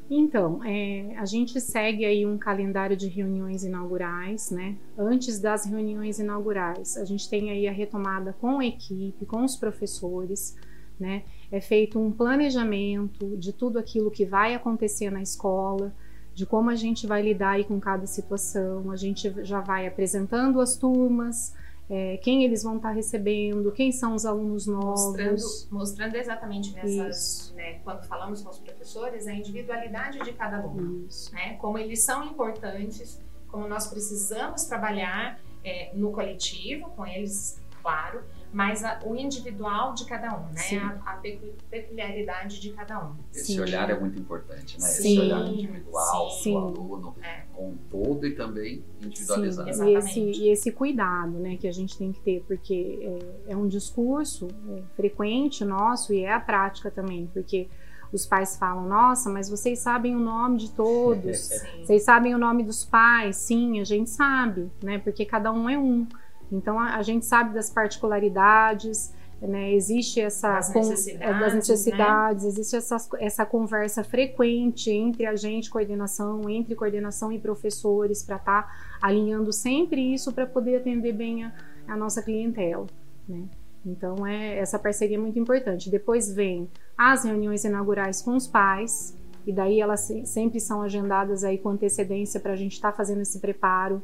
Então, 0.08 0.62
é, 0.62 1.16
a 1.16 1.25
gente 1.25 1.58
segue 1.60 2.04
aí 2.04 2.26
um 2.26 2.36
calendário 2.36 2.96
de 2.96 3.08
reuniões 3.08 3.64
inaugurais, 3.64 4.50
né? 4.50 4.76
Antes 4.98 5.41
das 5.41 5.64
reuniões 5.64 6.19
inaugurais, 6.19 6.98
a 6.98 7.05
gente 7.06 7.29
tem 7.29 7.50
aí 7.50 7.67
a 7.67 7.72
retomada 7.72 8.34
com 8.34 8.58
a 8.58 8.67
equipe, 8.67 9.24
com 9.24 9.43
os 9.43 9.56
professores, 9.56 10.56
né? 11.00 11.24
É 11.50 11.60
feito 11.60 11.98
um 11.98 12.12
planejamento 12.12 13.36
de 13.38 13.53
tudo 13.53 13.79
aquilo 13.79 14.10
que 14.10 14.26
vai 14.26 14.55
acontecer 14.55 15.10
na 15.10 15.22
escola, 15.22 15.94
de 16.34 16.44
como 16.44 16.69
a 16.69 16.74
gente 16.74 17.06
vai 17.06 17.22
lidar 17.22 17.50
aí 17.50 17.64
com 17.64 17.79
cada 17.79 18.06
situação. 18.06 18.91
A 18.91 18.96
gente 18.96 19.32
já 19.44 19.60
vai 19.60 19.86
apresentando 19.86 20.60
as 20.60 20.76
turmas, 20.76 21.55
é, 21.88 22.17
quem 22.17 22.44
eles 22.44 22.62
vão 22.62 22.76
estar 22.76 22.88
tá 22.88 22.94
recebendo, 22.94 23.70
quem 23.70 23.93
são 23.93 24.14
os 24.14 24.24
alunos 24.24 24.67
novos. 24.67 25.05
Mostrando, 25.05 25.43
mostrando 25.70 26.17
exatamente 26.17 26.74
nessas, 26.74 27.53
né, 27.56 27.79
quando 27.84 28.05
falamos 28.05 28.43
com 28.43 28.50
os 28.50 28.58
professores, 28.58 29.26
a 29.26 29.32
individualidade 29.32 30.19
de 30.20 30.32
cada 30.32 30.58
aluno, 30.58 31.06
né, 31.32 31.55
como 31.56 31.79
eles 31.79 32.03
são 32.03 32.24
importantes, 32.24 33.20
como 33.48 33.69
nós 33.69 33.86
precisamos 33.86 34.64
trabalhar 34.64 35.38
é, 35.62 35.93
no 35.94 36.10
coletivo 36.10 36.91
com 36.91 37.06
eles, 37.06 37.60
claro, 37.82 38.22
mas 38.55 38.84
a, 38.84 39.01
o 39.05 39.17
individual 39.17 39.94
de 39.94 40.05
cada 40.05 40.39
um, 40.39 40.46
né? 40.53 41.01
A, 41.05 41.15
a, 41.15 41.20
peculiaridade 41.69 42.61
de 42.61 42.70
cada 42.70 43.05
um. 43.05 43.17
Esse 43.32 43.55
Sim. 43.55 43.61
olhar 43.61 43.91
é 43.91 43.99
muito 43.99 44.17
importante, 44.17 44.81
né? 44.81 44.87
Sim. 44.87 45.08
Esse 45.08 45.20
olhar 45.20 45.46
individual 45.49 46.31
Sim. 46.31 46.53
do 46.53 46.58
aluno 46.58 47.17
é. 47.20 47.43
com 47.53 47.75
todo 47.91 48.25
e 48.25 48.37
também 48.37 48.84
individualizado. 49.03 49.75
Sim, 49.75 49.89
e 49.89 49.96
esse, 49.96 50.20
e 50.20 50.49
esse 50.51 50.70
cuidado, 50.70 51.32
né, 51.32 51.56
que 51.56 51.67
a 51.67 51.73
gente 51.73 51.99
tem 51.99 52.13
que 52.13 52.20
ter, 52.20 52.44
porque 52.46 53.20
é, 53.49 53.53
é 53.53 53.56
um 53.56 53.67
discurso 53.67 54.46
é, 54.70 54.82
frequente 54.94 55.65
nosso 55.65 56.15
e 56.15 56.20
é 56.20 56.32
a 56.32 56.39
prática 56.39 56.93
também, 56.93 57.29
porque 57.34 57.69
os 58.13 58.25
pais 58.25 58.56
falam, 58.56 58.89
nossa, 58.89 59.29
mas 59.29 59.51
vocês 59.51 59.81
sabem 59.81 60.15
o 60.15 60.20
nome 60.20 60.58
de 60.58 60.70
todos, 60.70 61.51
vocês 61.82 62.05
sabem 62.05 62.34
o 62.34 62.39
nome 62.39 62.63
dos 62.63 62.84
pais, 62.84 63.37
sim, 63.37 63.81
a 63.81 63.84
gente 63.84 64.11
sabe, 64.11 64.70
né? 64.81 64.99
Porque 64.99 65.25
cada 65.25 65.51
um 65.51 65.69
é 65.69 65.77
um. 65.77 66.06
Então 66.51 66.79
a, 66.79 66.96
a 66.96 67.03
gente 67.03 67.24
sabe 67.24 67.55
das 67.55 67.70
particularidades, 67.70 69.13
né? 69.41 69.72
existe 69.72 70.20
essa 70.20 70.55
das 70.55 70.74
necessidades, 70.74 71.41
das 71.41 71.55
necessidades 71.55 72.43
né? 72.44 72.48
existe 72.48 72.77
essa, 72.77 72.96
essa 73.19 73.46
conversa 73.46 74.03
frequente 74.03 74.91
entre 74.91 75.27
a 75.27 75.36
gente, 75.36 75.70
coordenação, 75.70 76.48
entre 76.48 76.74
coordenação 76.74 77.32
e 77.32 77.39
professores, 77.39 78.22
para 78.22 78.36
estar 78.36 78.63
tá 78.63 78.98
alinhando 79.01 79.53
sempre 79.53 80.15
isso 80.15 80.32
para 80.32 80.46
poder 80.46 80.77
atender 80.77 81.13
bem 81.13 81.44
a, 81.44 81.53
a 81.89 81.96
nossa 81.96 82.22
clientela. 82.22 82.86
Né? 83.29 83.44
Então 83.84 84.27
é 84.27 84.58
essa 84.58 84.79
parceria 84.79 85.17
é 85.17 85.20
muito 85.20 85.39
importante. 85.39 85.91
Depois 85.91 86.32
vem 86.32 86.69
as 86.96 87.24
reuniões 87.24 87.65
inaugurais 87.65 88.22
com 88.22 88.34
os 88.34 88.46
pais, 88.46 89.17
e 89.46 89.53
daí 89.53 89.79
elas 89.79 90.10
sempre 90.24 90.58
são 90.58 90.81
agendadas 90.81 91.44
aí 91.44 91.58
com 91.58 91.69
antecedência 91.69 92.41
para 92.41 92.53
a 92.53 92.56
gente 92.56 92.72
estar 92.72 92.93
tá 92.93 92.96
fazendo 92.96 93.20
esse 93.20 93.39
preparo 93.41 94.03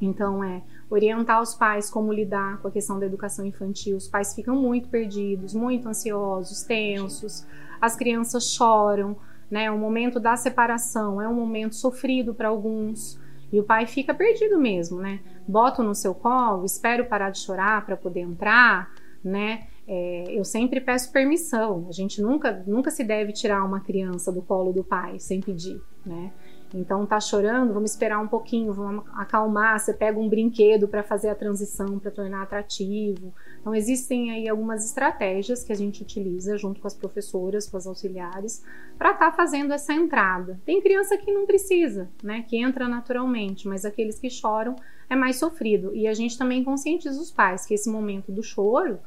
Então, 0.00 0.44
é 0.44 0.62
orientar 0.90 1.40
os 1.40 1.54
pais 1.54 1.90
como 1.90 2.12
lidar 2.12 2.58
com 2.58 2.68
a 2.68 2.70
questão 2.70 2.98
da 2.98 3.06
educação 3.06 3.44
infantil. 3.44 3.96
Os 3.96 4.08
pais 4.08 4.34
ficam 4.34 4.54
muito 4.54 4.88
perdidos, 4.88 5.54
muito 5.54 5.88
ansiosos, 5.88 6.62
tensos, 6.62 7.46
as 7.80 7.96
crianças 7.96 8.52
choram, 8.52 9.16
né? 9.50 9.70
O 9.70 9.78
momento 9.78 10.18
da 10.20 10.36
separação 10.36 11.20
é 11.20 11.28
um 11.28 11.34
momento 11.34 11.74
sofrido 11.74 12.34
para 12.34 12.48
alguns. 12.48 13.18
E 13.52 13.60
o 13.60 13.64
pai 13.64 13.86
fica 13.86 14.12
perdido 14.12 14.58
mesmo, 14.58 14.98
né? 14.98 15.20
Boto 15.46 15.82
no 15.82 15.94
seu 15.94 16.14
colo, 16.14 16.64
espero 16.64 17.06
parar 17.06 17.30
de 17.30 17.38
chorar 17.38 17.86
para 17.86 17.96
poder 17.96 18.20
entrar, 18.20 18.90
né? 19.22 19.68
É, 19.88 20.24
eu 20.36 20.44
sempre 20.44 20.80
peço 20.80 21.12
permissão. 21.12 21.86
A 21.88 21.92
gente 21.92 22.20
nunca, 22.20 22.64
nunca 22.66 22.90
se 22.90 23.04
deve 23.04 23.32
tirar 23.32 23.64
uma 23.64 23.80
criança 23.80 24.32
do 24.32 24.42
colo 24.42 24.72
do 24.72 24.82
pai 24.82 25.20
sem 25.20 25.40
pedir, 25.40 25.80
né? 26.04 26.32
Então 26.74 27.06
tá 27.06 27.20
chorando, 27.20 27.72
vamos 27.72 27.92
esperar 27.92 28.18
um 28.18 28.28
pouquinho, 28.28 28.72
vamos 28.72 29.04
acalmar. 29.14 29.78
Você 29.78 29.92
pega 29.92 30.18
um 30.18 30.28
brinquedo 30.28 30.88
para 30.88 31.02
fazer 31.02 31.28
a 31.28 31.34
transição, 31.34 31.98
para 31.98 32.10
tornar 32.10 32.42
atrativo. 32.42 33.32
Então 33.60 33.74
existem 33.74 34.30
aí 34.30 34.48
algumas 34.48 34.84
estratégias 34.84 35.62
que 35.62 35.72
a 35.72 35.76
gente 35.76 36.02
utiliza 36.02 36.56
junto 36.56 36.80
com 36.80 36.86
as 36.86 36.94
professoras, 36.94 37.68
com 37.68 37.76
as 37.76 37.86
auxiliares, 37.86 38.64
para 38.98 39.12
estar 39.12 39.30
tá 39.30 39.36
fazendo 39.36 39.72
essa 39.72 39.92
entrada. 39.92 40.60
Tem 40.64 40.80
criança 40.80 41.16
que 41.16 41.32
não 41.32 41.46
precisa, 41.46 42.08
né? 42.22 42.44
Que 42.48 42.56
entra 42.56 42.88
naturalmente, 42.88 43.68
mas 43.68 43.84
aqueles 43.84 44.18
que 44.18 44.30
choram 44.30 44.76
é 45.08 45.16
mais 45.16 45.36
sofrido. 45.36 45.94
E 45.94 46.06
a 46.06 46.14
gente 46.14 46.36
também 46.36 46.64
conscientiza 46.64 47.20
os 47.20 47.30
pais 47.30 47.64
que 47.64 47.74
esse 47.74 47.88
momento 47.88 48.32
do 48.32 48.42
choro 48.42 48.98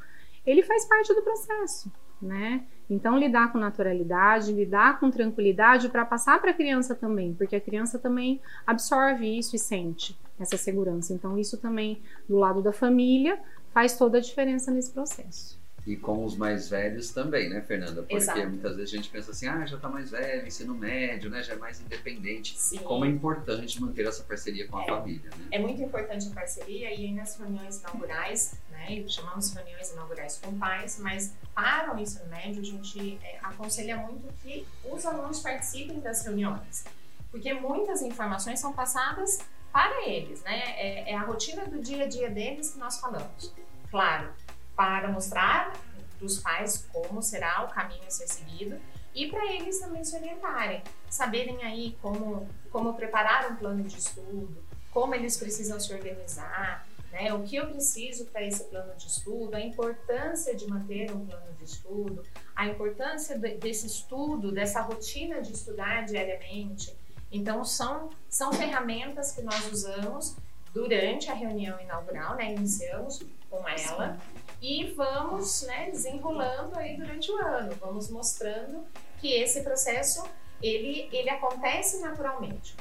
ele 0.46 0.62
faz 0.62 0.86
parte 0.86 1.14
do 1.14 1.22
processo, 1.22 1.92
né? 2.20 2.62
Então, 2.88 3.16
lidar 3.16 3.52
com 3.52 3.58
naturalidade, 3.58 4.52
lidar 4.52 4.98
com 4.98 5.10
tranquilidade 5.10 5.88
para 5.88 6.04
passar 6.04 6.40
para 6.40 6.50
a 6.50 6.54
criança 6.54 6.94
também, 6.94 7.34
porque 7.34 7.54
a 7.54 7.60
criança 7.60 7.98
também 7.98 8.40
absorve 8.66 9.38
isso 9.38 9.54
e 9.54 9.58
sente 9.58 10.18
essa 10.38 10.56
segurança. 10.56 11.12
Então, 11.12 11.38
isso 11.38 11.56
também, 11.56 12.00
do 12.28 12.36
lado 12.36 12.60
da 12.60 12.72
família, 12.72 13.38
faz 13.72 13.96
toda 13.96 14.18
a 14.18 14.20
diferença 14.20 14.72
nesse 14.72 14.90
processo. 14.90 15.59
E 15.86 15.96
com 15.96 16.24
os 16.24 16.36
mais 16.36 16.68
velhos 16.68 17.10
também, 17.10 17.48
né, 17.48 17.62
Fernanda? 17.62 18.02
Porque 18.02 18.16
Exato. 18.16 18.48
muitas 18.48 18.76
vezes 18.76 18.92
a 18.92 18.96
gente 18.96 19.08
pensa 19.10 19.30
assim, 19.30 19.46
ah, 19.48 19.64
já 19.64 19.76
está 19.76 19.88
mais 19.88 20.10
velho, 20.10 20.46
ensino 20.46 20.74
médio, 20.74 21.30
né, 21.30 21.42
já 21.42 21.54
é 21.54 21.56
mais 21.56 21.80
independente. 21.80 22.58
Sim. 22.58 22.78
Como 22.78 23.04
é 23.04 23.08
importante 23.08 23.80
manter 23.80 24.06
essa 24.06 24.22
parceria 24.22 24.68
com 24.68 24.76
a 24.76 24.82
é, 24.82 24.86
família, 24.86 25.30
né? 25.30 25.46
É 25.50 25.58
muito 25.58 25.80
importante 25.82 26.28
a 26.28 26.34
parceria 26.34 26.90
e 26.90 26.92
aí 26.92 27.12
nas 27.12 27.36
reuniões 27.38 27.80
inaugurais, 27.80 28.54
né, 28.70 29.04
chamamos 29.08 29.52
reuniões 29.54 29.90
inaugurais 29.92 30.38
com 30.42 30.56
pais, 30.58 30.98
mas 31.00 31.34
para 31.54 31.94
o 31.94 31.98
ensino 31.98 32.26
médio 32.28 32.60
a 32.60 32.64
gente 32.64 33.18
é, 33.22 33.38
aconselha 33.42 33.96
muito 33.96 34.32
que 34.42 34.66
os 34.84 35.04
alunos 35.06 35.40
participem 35.40 35.98
das 36.00 36.24
reuniões, 36.24 36.84
porque 37.30 37.54
muitas 37.54 38.02
informações 38.02 38.60
são 38.60 38.72
passadas 38.72 39.38
para 39.72 40.08
eles, 40.08 40.42
né? 40.42 40.58
É, 40.76 41.12
é 41.12 41.16
a 41.16 41.22
rotina 41.22 41.64
do 41.64 41.80
dia 41.80 42.04
a 42.04 42.08
dia 42.08 42.28
deles 42.28 42.72
que 42.72 42.78
nós 42.78 42.98
falamos. 43.00 43.54
Claro, 43.90 44.32
para 44.80 45.08
mostrar 45.08 45.74
para 46.16 46.24
os 46.24 46.38
pais 46.38 46.88
como 46.90 47.22
será 47.22 47.66
o 47.66 47.68
caminho 47.68 48.02
a 48.06 48.10
ser 48.10 48.26
seguido 48.26 48.80
e 49.14 49.28
para 49.28 49.44
eles 49.52 49.78
também 49.78 50.02
se 50.02 50.16
orientarem, 50.16 50.82
saberem 51.10 51.62
aí 51.62 51.98
como, 52.00 52.48
como 52.70 52.94
preparar 52.94 53.52
um 53.52 53.56
plano 53.56 53.82
de 53.82 53.98
estudo, 53.98 54.64
como 54.90 55.14
eles 55.14 55.36
precisam 55.36 55.78
se 55.78 55.92
organizar, 55.92 56.86
né? 57.12 57.30
o 57.34 57.42
que 57.42 57.56
eu 57.56 57.66
preciso 57.66 58.24
para 58.26 58.42
esse 58.42 58.64
plano 58.64 58.96
de 58.96 59.06
estudo, 59.06 59.54
a 59.54 59.60
importância 59.60 60.56
de 60.56 60.66
manter 60.66 61.12
um 61.12 61.26
plano 61.26 61.52
de 61.58 61.64
estudo, 61.64 62.24
a 62.56 62.66
importância 62.66 63.38
de, 63.38 63.56
desse 63.56 63.86
estudo, 63.86 64.50
dessa 64.50 64.80
rotina 64.80 65.42
de 65.42 65.52
estudar 65.52 66.06
diariamente. 66.06 66.96
Então, 67.30 67.66
são, 67.66 68.08
são 68.30 68.50
ferramentas 68.50 69.32
que 69.32 69.42
nós 69.42 69.70
usamos 69.70 70.36
durante 70.72 71.30
a 71.30 71.34
reunião 71.34 71.78
inaugural, 71.80 72.34
né? 72.36 72.54
iniciamos 72.54 73.22
com 73.50 73.68
ela. 73.68 74.18
Sim 74.18 74.39
e 74.60 74.92
vamos 74.92 75.62
né, 75.62 75.90
desenrolando 75.90 76.76
aí 76.78 76.96
durante 76.96 77.30
o 77.30 77.36
ano, 77.36 77.74
vamos 77.80 78.10
mostrando 78.10 78.84
que 79.18 79.32
esse 79.32 79.62
processo 79.62 80.22
ele, 80.62 81.08
ele 81.12 81.30
acontece 81.30 82.00
naturalmente. 82.00 82.76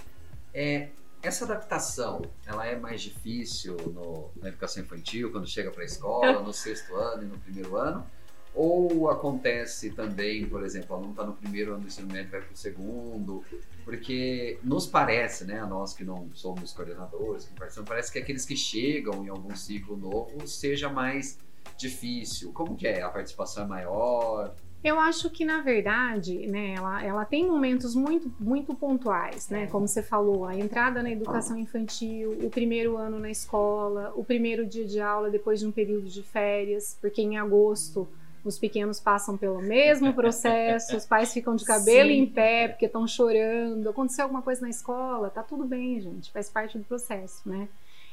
É, 0.54 0.90
essa 1.22 1.46
adaptação, 1.46 2.22
ela 2.46 2.66
é 2.66 2.78
mais 2.78 3.02
difícil 3.02 3.76
no, 3.78 4.30
na 4.42 4.50
educação 4.50 4.84
infantil, 4.84 5.32
quando 5.32 5.48
chega 5.48 5.72
para 5.72 5.84
a 5.84 5.86
escola, 5.86 6.42
no 6.42 6.54
sexto 6.54 6.96
ano 6.96 7.24
e 7.24 7.26
no 7.26 7.38
primeiro 7.40 7.78
ano? 7.78 8.06
Ou 8.54 9.10
acontece 9.10 9.92
também, 9.92 10.46
por 10.48 10.64
exemplo, 10.64 10.92
o 10.92 10.96
aluno 10.96 11.12
está 11.12 11.24
no 11.24 11.34
primeiro 11.34 11.74
ano 11.74 11.82
do 11.82 11.88
ensino 11.88 12.12
médio 12.12 12.32
vai 12.32 12.42
para 12.42 12.52
o 12.52 12.58
segundo? 12.58 13.44
Porque 13.86 14.60
nos 14.64 14.88
parece, 14.88 15.46
né, 15.46 15.60
a 15.60 15.68
nós 15.68 15.94
que 15.94 16.04
não 16.04 16.30
somos 16.34 16.74
coordenadores, 16.74 17.46
que 17.46 17.84
parece 17.84 18.12
que 18.12 18.20
aqueles 18.20 18.46
que 18.46 18.58
chegam 18.58 19.24
em 19.24 19.30
algum 19.30 19.56
ciclo 19.56 19.96
novo 19.96 20.48
seja 20.48 20.90
mais 20.90 21.38
difícil? 21.78 22.52
Como 22.54 22.76
que 22.76 22.88
é? 22.88 23.02
A 23.02 23.10
participação 23.10 23.64
é 23.64 23.68
maior? 23.68 24.56
Eu 24.82 24.98
acho 24.98 25.30
que, 25.30 25.44
na 25.44 25.62
verdade, 25.62 26.48
né, 26.48 26.74
ela, 26.76 27.04
ela 27.04 27.26
tem 27.26 27.46
momentos 27.46 27.94
muito, 27.94 28.32
muito 28.40 28.74
pontuais, 28.74 29.50
né? 29.50 29.68
Como 29.68 29.86
você 29.86 30.02
falou, 30.02 30.46
a 30.46 30.56
entrada 30.56 31.04
na 31.04 31.12
educação 31.12 31.58
infantil, 31.58 32.32
o 32.42 32.50
primeiro 32.50 32.96
ano 32.96 33.20
na 33.20 33.30
escola, 33.30 34.14
o 34.16 34.24
primeiro 34.24 34.66
dia 34.66 34.86
de 34.86 35.02
aula 35.02 35.30
depois 35.30 35.60
de 35.60 35.68
um 35.68 35.72
período 35.72 36.08
de 36.08 36.24
férias, 36.24 36.98
porque 37.02 37.22
em 37.22 37.38
agosto 37.38 38.08
os 38.44 38.58
pequenos 38.58 39.02
passam 39.02 39.36
pelo 39.36 39.62
mesmo 39.62 40.14
processo, 40.14 40.96
os 40.96 41.06
pais 41.06 41.34
ficam 41.34 41.58
de 41.58 41.66
cabelo 41.66 42.10
Sim. 42.10 42.20
em 42.20 42.26
pé 42.26 42.70
porque 42.70 42.86
estão 42.86 43.06
chorando, 43.06 43.90
aconteceu 43.90 44.24
alguma 44.24 44.42
coisa 44.42 44.62
na 44.62 44.70
escola, 44.70 45.30
tá 45.30 45.44
tudo 45.44 45.66
bem, 45.66 46.00
gente, 46.00 46.32
faz 46.32 46.50
parte 46.50 46.78
do 46.78 46.86
processo, 46.86 47.42
né? 47.46 47.68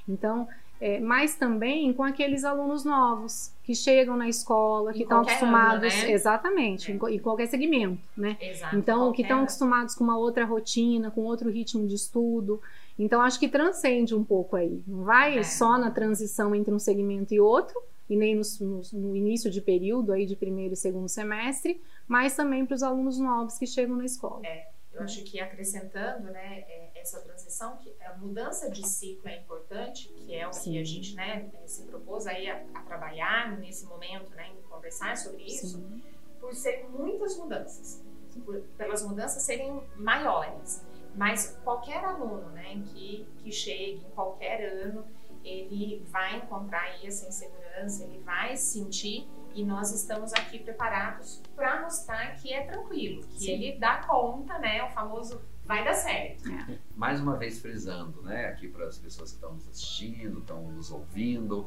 Então, 0.08 0.48
é, 0.80 1.00
mas 1.00 1.34
também 1.34 1.92
com 1.92 2.02
aqueles 2.02 2.44
alunos 2.44 2.84
novos 2.84 3.52
que 3.62 3.74
chegam 3.74 4.16
na 4.16 4.28
escola, 4.28 4.92
que 4.92 5.02
estão 5.02 5.22
acostumados, 5.22 5.92
ano, 5.92 6.02
né? 6.02 6.12
exatamente, 6.12 6.92
é. 6.92 6.94
em, 6.94 7.14
em, 7.14 7.18
qualquer 7.18 7.46
segmento, 7.46 7.98
né? 8.16 8.36
Exato, 8.40 8.76
então, 8.76 9.12
que 9.12 9.22
estão 9.22 9.40
acostumados 9.40 9.94
com 9.94 10.04
uma 10.04 10.18
outra 10.18 10.44
rotina, 10.44 11.10
com 11.10 11.22
outro 11.22 11.50
ritmo 11.50 11.86
de 11.86 11.94
estudo. 11.94 12.60
Então, 12.98 13.20
acho 13.20 13.40
que 13.40 13.48
transcende 13.48 14.14
um 14.14 14.24
pouco 14.24 14.56
aí. 14.56 14.82
Não 14.86 15.04
vai 15.04 15.38
é. 15.38 15.42
só 15.42 15.76
na 15.78 15.90
transição 15.90 16.54
entre 16.54 16.72
um 16.72 16.78
segmento 16.78 17.34
e 17.34 17.40
outro, 17.40 17.80
e 18.08 18.16
nem 18.16 18.36
no, 18.36 18.42
no, 18.60 18.82
no, 18.92 19.16
início 19.16 19.50
de 19.50 19.60
período 19.60 20.12
aí 20.12 20.26
de 20.26 20.36
primeiro 20.36 20.74
e 20.74 20.76
segundo 20.76 21.08
semestre, 21.08 21.80
mas 22.06 22.36
também 22.36 22.64
para 22.64 22.74
os 22.74 22.82
alunos 22.82 23.18
novos 23.18 23.58
que 23.58 23.66
chegam 23.66 23.96
na 23.96 24.04
escola. 24.04 24.46
É. 24.46 24.75
Eu 24.96 25.02
acho 25.02 25.22
que 25.24 25.38
acrescentando, 25.38 26.30
né, 26.30 26.60
é, 26.60 26.90
essa 26.94 27.20
transição, 27.20 27.76
que 27.76 27.94
a 28.02 28.16
mudança 28.16 28.70
de 28.70 28.86
ciclo 28.86 29.28
é 29.28 29.36
importante, 29.36 30.08
que 30.08 30.34
é 30.34 30.48
o 30.48 30.52
Sim. 30.54 30.72
que 30.72 30.78
a 30.78 30.84
gente, 30.84 31.14
né, 31.14 31.50
é, 31.62 31.66
se 31.66 31.84
propôs 31.84 32.26
aí 32.26 32.48
a, 32.48 32.64
a, 32.74 32.82
trabalhar 32.82 33.58
nesse 33.58 33.84
momento, 33.84 34.30
né, 34.30 34.48
em 34.48 34.62
conversar 34.62 35.14
sobre 35.18 35.44
isso, 35.44 35.66
Sim. 35.66 36.02
por 36.40 36.54
ser 36.54 36.88
muitas 36.88 37.36
mudanças, 37.36 38.02
por, 38.42 38.58
pelas 38.78 39.02
mudanças 39.06 39.42
serem 39.42 39.82
maiores. 39.96 40.82
Mas 41.14 41.58
qualquer 41.62 42.02
aluno, 42.02 42.48
né, 42.52 42.82
que, 42.86 43.26
que 43.36 43.52
chegue 43.52 44.02
em 44.06 44.10
qualquer 44.14 44.64
ano, 44.82 45.06
ele 45.44 46.02
vai 46.08 46.36
encontrar 46.36 46.80
aí 46.80 47.06
essa 47.06 47.28
insegurança, 47.28 48.02
ele 48.02 48.18
vai 48.20 48.56
sentir 48.56 49.28
e 49.56 49.64
nós 49.64 49.90
estamos 49.90 50.34
aqui 50.34 50.58
preparados 50.58 51.40
para 51.56 51.80
mostrar 51.80 52.34
que 52.34 52.52
é 52.52 52.66
tranquilo, 52.66 53.22
que 53.26 53.40
Sim. 53.40 53.52
ele 53.52 53.78
dá 53.78 54.02
conta, 54.06 54.58
né? 54.58 54.84
O 54.84 54.90
famoso 54.90 55.40
vai 55.64 55.82
dar 55.82 55.94
certo. 55.94 56.46
É. 56.46 56.78
Mais 56.94 57.20
uma 57.20 57.38
vez 57.38 57.58
frisando, 57.58 58.20
né, 58.20 58.48
aqui 58.48 58.68
para 58.68 58.86
as 58.86 58.98
pessoas 58.98 59.30
que 59.30 59.36
estão 59.36 59.54
nos 59.54 59.66
assistindo, 59.66 60.40
estão 60.40 60.62
nos 60.70 60.92
ouvindo, 60.92 61.66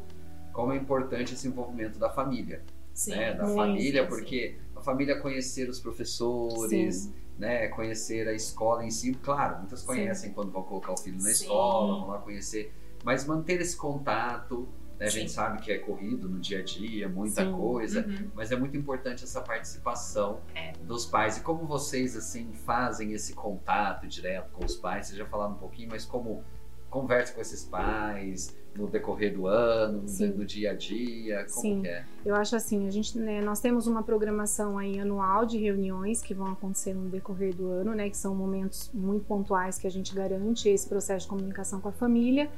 como 0.54 0.72
é 0.72 0.78
importante 0.78 1.34
esse 1.34 1.48
envolvimento 1.48 1.98
da 1.98 2.12
família. 2.12 2.64
Sim, 2.94 3.12
né, 3.12 3.34
da 3.34 3.48
família, 3.48 4.04
sim, 4.04 4.10
porque 4.10 4.58
a 4.76 4.82
família 4.82 5.20
conhecer 5.20 5.68
os 5.68 5.80
professores, 5.80 6.96
sim. 6.96 7.14
né, 7.40 7.70
conhecer 7.70 8.28
a 8.28 8.34
escola 8.34 8.86
em 8.86 8.92
si, 8.92 9.14
claro, 9.14 9.60
muitas 9.60 9.82
conhecem 9.82 10.32
quando 10.32 10.52
vão 10.52 10.62
colocar 10.62 10.94
o 10.94 10.98
filho 10.98 11.22
na 11.22 11.32
escola, 11.32 12.02
vão 12.02 12.08
lá 12.10 12.20
conhecer, 12.20 12.72
mas 13.04 13.26
manter 13.26 13.60
esse 13.62 13.76
contato, 13.76 14.68
né? 15.00 15.06
A 15.06 15.10
gente 15.10 15.32
sabe 15.32 15.62
que 15.62 15.72
é 15.72 15.78
corrido 15.78 16.28
no 16.28 16.40
dia 16.40 16.60
a 16.60 16.64
dia, 16.64 17.08
muita 17.08 17.46
Sim. 17.46 17.54
coisa, 17.54 18.06
uhum. 18.06 18.30
mas 18.36 18.52
é 18.52 18.58
muito 18.58 18.76
importante 18.76 19.24
essa 19.24 19.40
participação 19.40 20.42
é. 20.54 20.74
dos 20.84 21.06
pais. 21.06 21.38
E 21.38 21.42
como 21.42 21.66
vocês 21.66 22.18
assim 22.18 22.52
fazem 22.52 23.14
esse 23.14 23.34
contato 23.34 24.06
direto 24.06 24.52
com 24.52 24.66
os 24.66 24.76
pais? 24.76 25.08
Vocês 25.08 25.18
já 25.18 25.26
falaram 25.26 25.54
um 25.54 25.58
pouquinho, 25.58 25.88
mas 25.90 26.04
como 26.04 26.44
conversa 26.90 27.34
com 27.34 27.40
esses 27.40 27.64
pais 27.64 28.58
no 28.76 28.88
decorrer 28.88 29.34
do 29.34 29.48
ano, 29.48 30.08
Sim. 30.08 30.30
no 30.30 30.46
dia 30.46 30.72
a 30.72 30.74
dia, 30.76 31.46
como 31.54 31.62
Sim. 31.62 31.88
é? 31.88 32.04
Eu 32.26 32.36
acho 32.36 32.56
assim, 32.56 32.88
a 32.88 32.92
gente, 32.92 33.18
né, 33.18 33.42
nós 33.42 33.60
temos 33.60 33.88
uma 33.88 34.04
programação 34.04 34.78
aí 34.78 35.00
anual 35.00 35.46
de 35.46 35.58
reuniões 35.58 36.22
que 36.22 36.34
vão 36.34 36.48
acontecer 36.48 36.94
no 36.94 37.10
decorrer 37.10 37.56
do 37.56 37.70
ano, 37.70 37.94
né, 37.94 38.10
que 38.10 38.18
são 38.18 38.36
momentos 38.36 38.90
muito 38.94 39.26
pontuais 39.26 39.78
que 39.78 39.88
a 39.88 39.92
gente 39.92 40.14
garante 40.14 40.68
esse 40.68 40.88
processo 40.88 41.26
de 41.26 41.30
comunicação 41.30 41.80
com 41.80 41.90
a 41.90 41.92
família. 41.92 42.50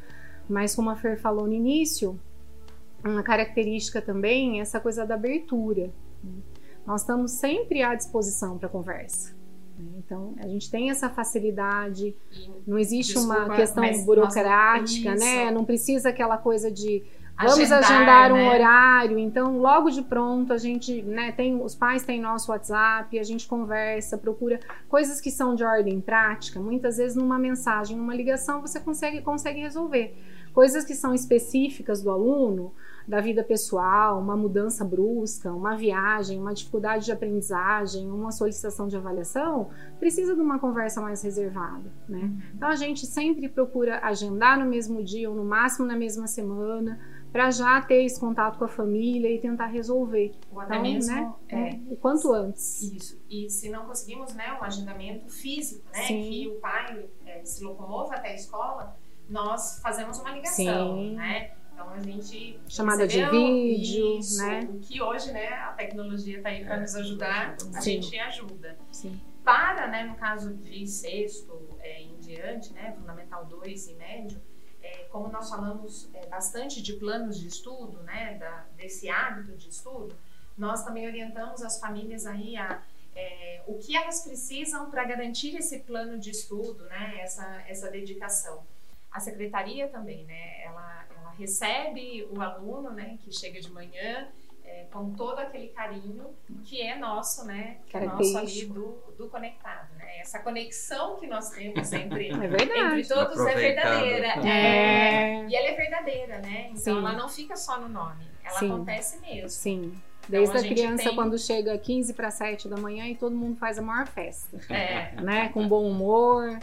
Mas 0.50 0.76
como 0.76 0.90
a 0.90 0.96
Fer 0.96 1.20
falou 1.20 1.48
no 1.48 1.54
início, 1.54 2.20
uma 3.04 3.24
característica 3.24 4.02
também 4.02 4.60
é 4.60 4.62
essa 4.62 4.80
coisa 4.80 5.06
da 5.06 5.16
abertura. 5.16 5.92
Nós 6.86 7.02
estamos 7.02 7.32
sempre 7.32 7.82
à 7.84 7.96
disposição 7.96 8.58
para 8.58 8.70
conversa. 8.70 9.34
Né? 9.78 9.92
Então, 9.98 10.34
a 10.40 10.48
gente 10.48 10.70
tem 10.70 10.90
essa 10.90 11.10
facilidade, 11.10 12.16
não 12.66 12.78
existe 12.78 13.14
Desculpa, 13.14 13.46
uma 13.46 13.56
questão 13.56 14.06
burocrática, 14.06 15.14
isso. 15.14 15.24
né? 15.24 15.52
Não 15.52 15.64
precisa 15.66 16.10
aquela 16.10 16.38
coisa 16.38 16.72
de 16.72 17.04
vamos 17.38 17.72
Agendar, 17.72 17.84
agendar 17.84 18.32
um 18.32 18.36
né? 18.36 18.50
horário. 18.50 19.18
Então, 19.18 19.58
logo 19.58 19.90
de 19.90 20.02
pronto, 20.02 20.54
a 20.54 20.58
gente, 20.58 21.02
né, 21.02 21.32
tem 21.32 21.62
os 21.62 21.76
pais 21.76 22.04
têm 22.04 22.22
nosso 22.22 22.52
WhatsApp, 22.52 23.18
a 23.18 23.24
gente 23.24 23.48
conversa, 23.48 24.18
procura 24.18 24.60
coisas 24.88 25.20
que 25.20 25.32
são 25.32 25.56
de 25.56 25.64
ordem 25.64 26.00
prática. 26.00 26.60
Muitas 26.60 26.98
vezes, 26.98 27.16
numa 27.16 27.40
mensagem, 27.40 27.98
numa 27.98 28.16
ligação, 28.16 28.62
você 28.62 28.80
consegue, 28.80 29.22
consegue 29.22 29.60
resolver. 29.60 30.16
Coisas 30.54 30.84
que 30.84 30.94
são 30.94 31.14
específicas 31.14 32.02
do 32.02 32.12
aluno, 32.12 32.74
da 33.08 33.20
vida 33.20 33.44
pessoal, 33.44 34.20
uma 34.20 34.36
mudança 34.38 34.86
brusca, 34.86 35.52
uma 35.52 35.76
viagem, 35.76 36.40
uma 36.40 36.54
dificuldade 36.54 37.06
de 37.06 37.12
aprendizagem, 37.12 38.10
uma 38.10 38.32
solicitação 38.32 38.88
de 38.88 38.96
avaliação, 38.96 39.70
precisa 40.00 40.36
de 40.36 40.42
uma 40.42 40.60
conversa 40.60 41.02
mais 41.02 41.22
reservada, 41.22 41.92
né? 42.08 42.32
Então 42.56 42.70
a 42.70 42.76
gente 42.76 43.06
sempre 43.06 43.50
procura 43.50 44.00
agendar 44.04 44.60
no 44.60 44.66
mesmo 44.66 45.04
dia 45.04 45.30
ou 45.30 45.36
no 45.36 45.44
máximo 45.46 45.88
na 45.88 45.96
mesma 45.96 46.28
semana 46.28 47.00
para 47.32 47.50
já 47.50 47.82
ter 47.82 48.04
esse 48.04 48.20
contato 48.20 48.58
com 48.58 48.66
a 48.66 48.68
família 48.68 49.30
e 49.34 49.40
tentar 49.40 49.68
resolver. 49.68 50.34
Ou 50.52 50.60
até 50.60 50.76
Então, 50.76 50.84
mesmo, 50.84 51.16
né? 51.16 51.34
é, 51.48 51.80
O 51.90 51.96
quanto 51.96 52.32
antes. 52.34 52.82
Isso. 52.82 53.22
E 53.30 53.50
se 53.50 53.70
não 53.70 53.86
conseguimos, 53.86 54.34
né, 54.34 54.52
um 54.60 54.64
agendamento 54.64 55.30
físico, 55.30 55.82
né, 55.94 56.04
Sim. 56.04 56.30
que 56.30 56.48
o 56.50 56.60
pai 56.60 57.06
eh, 57.26 57.42
se 57.46 57.64
locomova 57.64 58.16
até 58.16 58.32
a 58.32 58.36
escola, 58.36 58.98
nós 59.30 59.80
fazemos 59.82 60.20
uma 60.20 60.32
ligação, 60.32 60.98
Sim. 60.98 61.16
né? 61.16 61.52
Então 61.74 61.90
a 61.90 62.00
gente 62.00 62.60
Chamada 62.68 63.08
de 63.08 63.24
vídeo, 63.30 64.20
isso, 64.20 64.38
né? 64.42 64.62
O 64.70 64.80
que 64.80 65.02
hoje, 65.02 65.32
né, 65.32 65.48
a 65.50 65.72
tecnologia 65.74 66.38
está 66.38 66.50
aí 66.50 66.64
para 66.64 66.76
É, 66.76 66.80
nos 66.80 66.96
ajudar, 66.96 67.56
ajuda 67.56 67.78
a 67.78 67.82
Sim. 67.82 68.02
gente 68.02 68.20
ajuda. 68.20 68.78
Sim. 68.92 69.20
Para, 69.44 69.88
né, 69.88 70.04
no 70.04 70.16
caso 70.16 70.54
de 70.54 70.86
sexto 70.88 71.60
eh, 71.80 72.04
em 72.04 72.16
diante, 72.20 72.72
né, 72.74 72.94
fundamental 72.98 73.46
2 73.46 73.88
e 73.88 73.94
médio, 73.96 74.40
eh, 74.84 75.08
como 75.12 75.30
nós 75.30 75.50
falamos 75.50 76.10
eh, 76.14 76.28
bastante 76.28 76.82
de 76.82 76.94
planos 76.94 77.40
de 77.40 77.48
estudo, 77.48 78.04
né, 78.04 78.36
da- 78.38 78.66
desse 78.78 79.10
hábito 79.10 79.58
de 79.58 79.70
estudo, 79.70 80.16
nós 80.58 80.84
também 80.86 81.08
orientamos 81.08 81.64
as 81.64 81.80
famílias 81.80 82.26
aí 82.26 82.56
a 82.56 82.82
eh, 83.14 83.62
o 83.68 83.78
que 83.78 83.98
elas 83.98 84.22
precisam 84.24 84.90
para 84.90 85.04
garantir 85.04 85.54
esse 85.58 85.80
plano 85.80 86.18
de 86.18 86.30
estudo, 86.30 86.86
né, 86.86 87.18
essa, 87.20 87.62
essa 87.68 87.90
dedicação. 87.92 88.64
A 89.12 89.20
secretaria 89.20 89.90
também, 89.90 90.24
né, 90.26 90.64
ela 90.64 91.01
recebe 91.38 92.28
o 92.32 92.42
aluno, 92.42 92.92
né, 92.92 93.18
que 93.24 93.32
chega 93.32 93.60
de 93.60 93.72
manhã, 93.72 94.28
eh, 94.66 94.86
com 94.92 95.12
todo 95.14 95.40
aquele 95.40 95.68
carinho 95.70 96.28
que 96.64 96.82
é 96.82 96.98
nosso, 96.98 97.46
né, 97.46 97.78
que 97.88 97.98
é 97.98 98.06
nosso 98.06 98.38
ali 98.38 98.66
do, 98.66 98.98
do 99.18 99.28
conectado, 99.30 99.94
né, 99.98 100.20
essa 100.20 100.40
conexão 100.40 101.18
que 101.18 101.28
nós 101.28 101.50
temos 101.50 101.92
entre 101.94 102.30
É 102.32 102.80
entre 102.80 103.08
todos 103.08 103.40
é 103.40 103.56
verdadeira. 103.56 104.28
É. 104.48 105.46
E 105.48 105.56
ela 105.56 105.68
é 105.70 105.76
verdadeira, 105.76 106.38
né? 106.40 106.68
Então 106.70 106.78
Sim. 106.78 106.98
ela 107.00 107.14
não 107.14 107.28
fica 107.28 107.56
só 107.56 107.80
no 107.80 107.90
nome, 107.90 108.24
ela 108.44 108.60
Sim. 108.60 108.72
acontece 108.72 109.20
mesmo. 109.20 109.50
Sim. 109.50 109.94
Desde 110.30 110.56
Então, 110.56 110.62
a 110.62 110.72
a 110.72 110.76
criança, 110.76 111.04
tem- 111.06 111.16
quando 111.16 111.38
chega 111.38 111.76
15 111.80 112.14
para 112.14 112.30
7 112.30 112.70
da 112.70 112.78
manhã 112.78 113.08
e 113.08 113.16
todo 113.16 113.36
mundo 113.36 113.58
faz 113.58 113.80
a 113.80 113.82
maior 113.82 114.06
festa. 114.08 114.56
É. 114.72 115.20
né? 115.20 115.50
Com 115.50 115.68
bom 115.68 115.84
humor. 115.90 116.60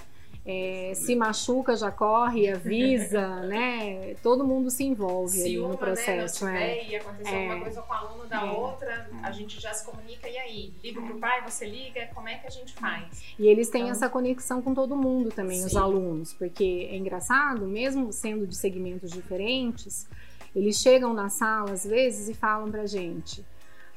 É, 0.50 0.92
se 0.94 1.14
machuca, 1.14 1.76
já 1.76 1.90
corre, 1.90 2.48
avisa, 2.50 3.40
né? 3.44 4.14
Todo 4.22 4.46
mundo 4.46 4.70
se 4.70 4.82
envolve 4.82 5.36
Se 5.36 5.42
ali 5.44 5.58
uma 5.58 5.68
no 5.68 5.76
processo. 5.76 6.46
né, 6.46 6.50
não 6.52 6.58
é. 6.58 6.74
tiver 6.78 6.90
e 6.90 6.96
acontecer 6.96 7.34
É. 7.34 7.42
alguma 7.42 7.60
coisa 7.64 7.82
com 7.82 7.92
o 7.92 7.96
aluno 7.96 8.26
da 8.26 8.46
É. 8.46 8.50
outra, 8.50 9.10
a 9.22 9.30
gente 9.30 9.60
já 9.60 9.74
se 9.74 9.84
comunica. 9.84 10.26
E 10.26 10.38
aí? 10.38 10.72
Liga 10.82 11.02
pro 11.02 11.18
pai, 11.18 11.42
você 11.46 11.66
liga, 11.66 12.08
como 12.14 12.28
é 12.30 12.36
que 12.38 12.46
a 12.46 12.50
gente 12.50 12.72
faz? 12.72 13.22
E 13.38 13.46
eles 13.46 13.68
têm 13.68 13.82
Então- 13.82 13.92
essa 13.92 14.08
conexão 14.08 14.62
com 14.62 14.72
todo 14.72 14.96
mundo 14.96 15.28
também, 15.30 15.62
os 15.64 15.72
Sim. 15.72 15.78
alunos, 15.78 16.32
porque 16.32 16.88
é 16.90 16.96
engraçado, 16.96 17.66
mesmo 17.66 18.10
sendo 18.10 18.46
de 18.46 18.56
segmentos 18.56 19.10
diferentes, 19.10 20.08
eles 20.56 20.78
chegam 20.80 21.12
na 21.12 21.28
sala 21.28 21.72
às 21.72 21.84
vezes 21.84 22.26
e 22.30 22.32
falam 22.34 22.70
pra 22.70 22.86
gente: 22.86 23.44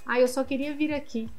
Ah, 0.05 0.19
eu 0.19 0.27
só 0.27 0.43
queria 0.43 0.75
vir 0.75 0.93
aqui. 0.93 1.29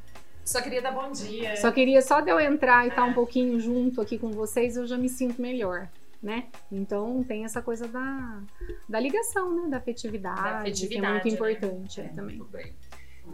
Só 0.45 0.61
queria 0.61 0.83
dar 0.83 0.93
bom 0.93 1.11
dia. 1.13 1.57
Só 1.57 1.71
queria 1.71 2.03
só 2.03 2.21
de 2.21 2.31
eu 2.31 2.41
entrar 2.41 2.85
e 2.85 2.89
estar 2.89 3.07
É. 3.07 3.11
um 3.11 3.15
pouquinho 3.15 3.59
junto 3.61 4.01
aqui 4.01 4.19
com 4.19 4.31
vocês, 4.33 4.77
eu 4.77 4.87
já 4.87 4.99
me 4.99 5.09
sinto 5.09 5.41
melhor. 5.41 5.89
Né? 6.23 6.47
Então 6.71 7.25
tem 7.25 7.45
essa 7.45 7.61
coisa 7.61 7.89
da, 7.89 8.41
da 8.89 9.01
ligação, 9.01 9.61
né? 9.65 9.69
Da 9.69 9.79
afetividade, 9.79 10.37
Da 10.37 10.43
que 10.43 10.49
é 10.55 10.59
afetividade, 10.61 11.13
muito 11.15 11.25
né? 11.29 11.33
importante 11.53 12.01
é, 12.01 12.09
também. 12.09 12.37
Muito 12.37 12.51
bem. 12.53 12.73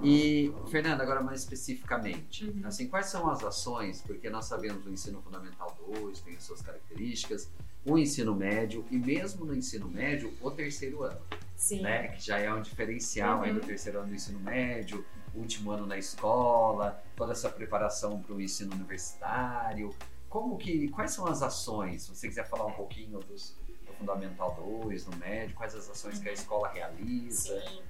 E, 0.03 0.53
Fernanda, 0.71 1.03
agora 1.03 1.23
mais 1.23 1.41
especificamente, 1.41 2.47
Uhum. 2.47 2.61
assim, 2.65 2.89
quais 2.89 3.07
são 3.07 3.29
as 3.31 3.45
ações, 3.45 4.01
porque 4.07 4.31
nós 4.31 4.47
sabemos 4.47 4.87
o 4.87 4.91
ensino 4.91 5.21
fundamental 5.21 5.77
2 6.01 6.21
tem 6.21 6.35
as 6.37 6.45
suas 6.45 6.63
características, 6.63 7.51
o 7.85 7.99
ensino 7.99 8.35
médio 8.35 8.85
e 8.91 8.97
mesmo 8.97 9.45
no 9.45 9.55
ensino 9.55 9.89
médio, 9.89 10.33
o 10.41 10.51
terceiro 10.51 11.03
ano, 11.03 11.21
Sim. 11.57 11.83
né, 11.83 12.09
que 12.09 12.25
já 12.25 12.39
é 12.39 12.53
um 12.53 12.63
diferencial 12.63 13.43
aí 13.43 13.51
Uhum. 13.51 13.59
do 13.59 13.67
terceiro 13.67 13.99
ano 13.99 14.09
do 14.09 14.15
ensino 14.15 14.39
médio, 14.41 15.05
último 15.35 15.71
ano 15.71 15.87
na 15.87 15.97
escola, 15.99 17.03
toda 17.17 17.33
essa 17.33 17.49
preparação 17.51 18.21
para 18.23 18.35
o 18.35 18.41
ensino 18.41 18.73
universitário. 18.75 19.95
Como 20.29 20.59
que, 20.59 20.89
quais 20.91 21.13
são 21.13 21.27
as 21.27 21.43
ações? 21.43 22.03
Se 22.03 22.15
você 22.15 22.29
quiser 22.29 22.47
falar 22.49 22.67
um 22.67 22.73
pouquinho 22.73 23.19
dos, 23.21 23.57
do 23.87 23.93
fundamental 23.95 24.55
2, 24.83 25.07
no 25.07 25.17
médio, 25.17 25.57
quais 25.57 25.75
as 25.75 25.89
ações 25.89 26.19
que 26.19 26.29
a 26.29 26.33
escola 26.33 26.69
realiza? 26.69 27.61
Sim. 27.61 27.83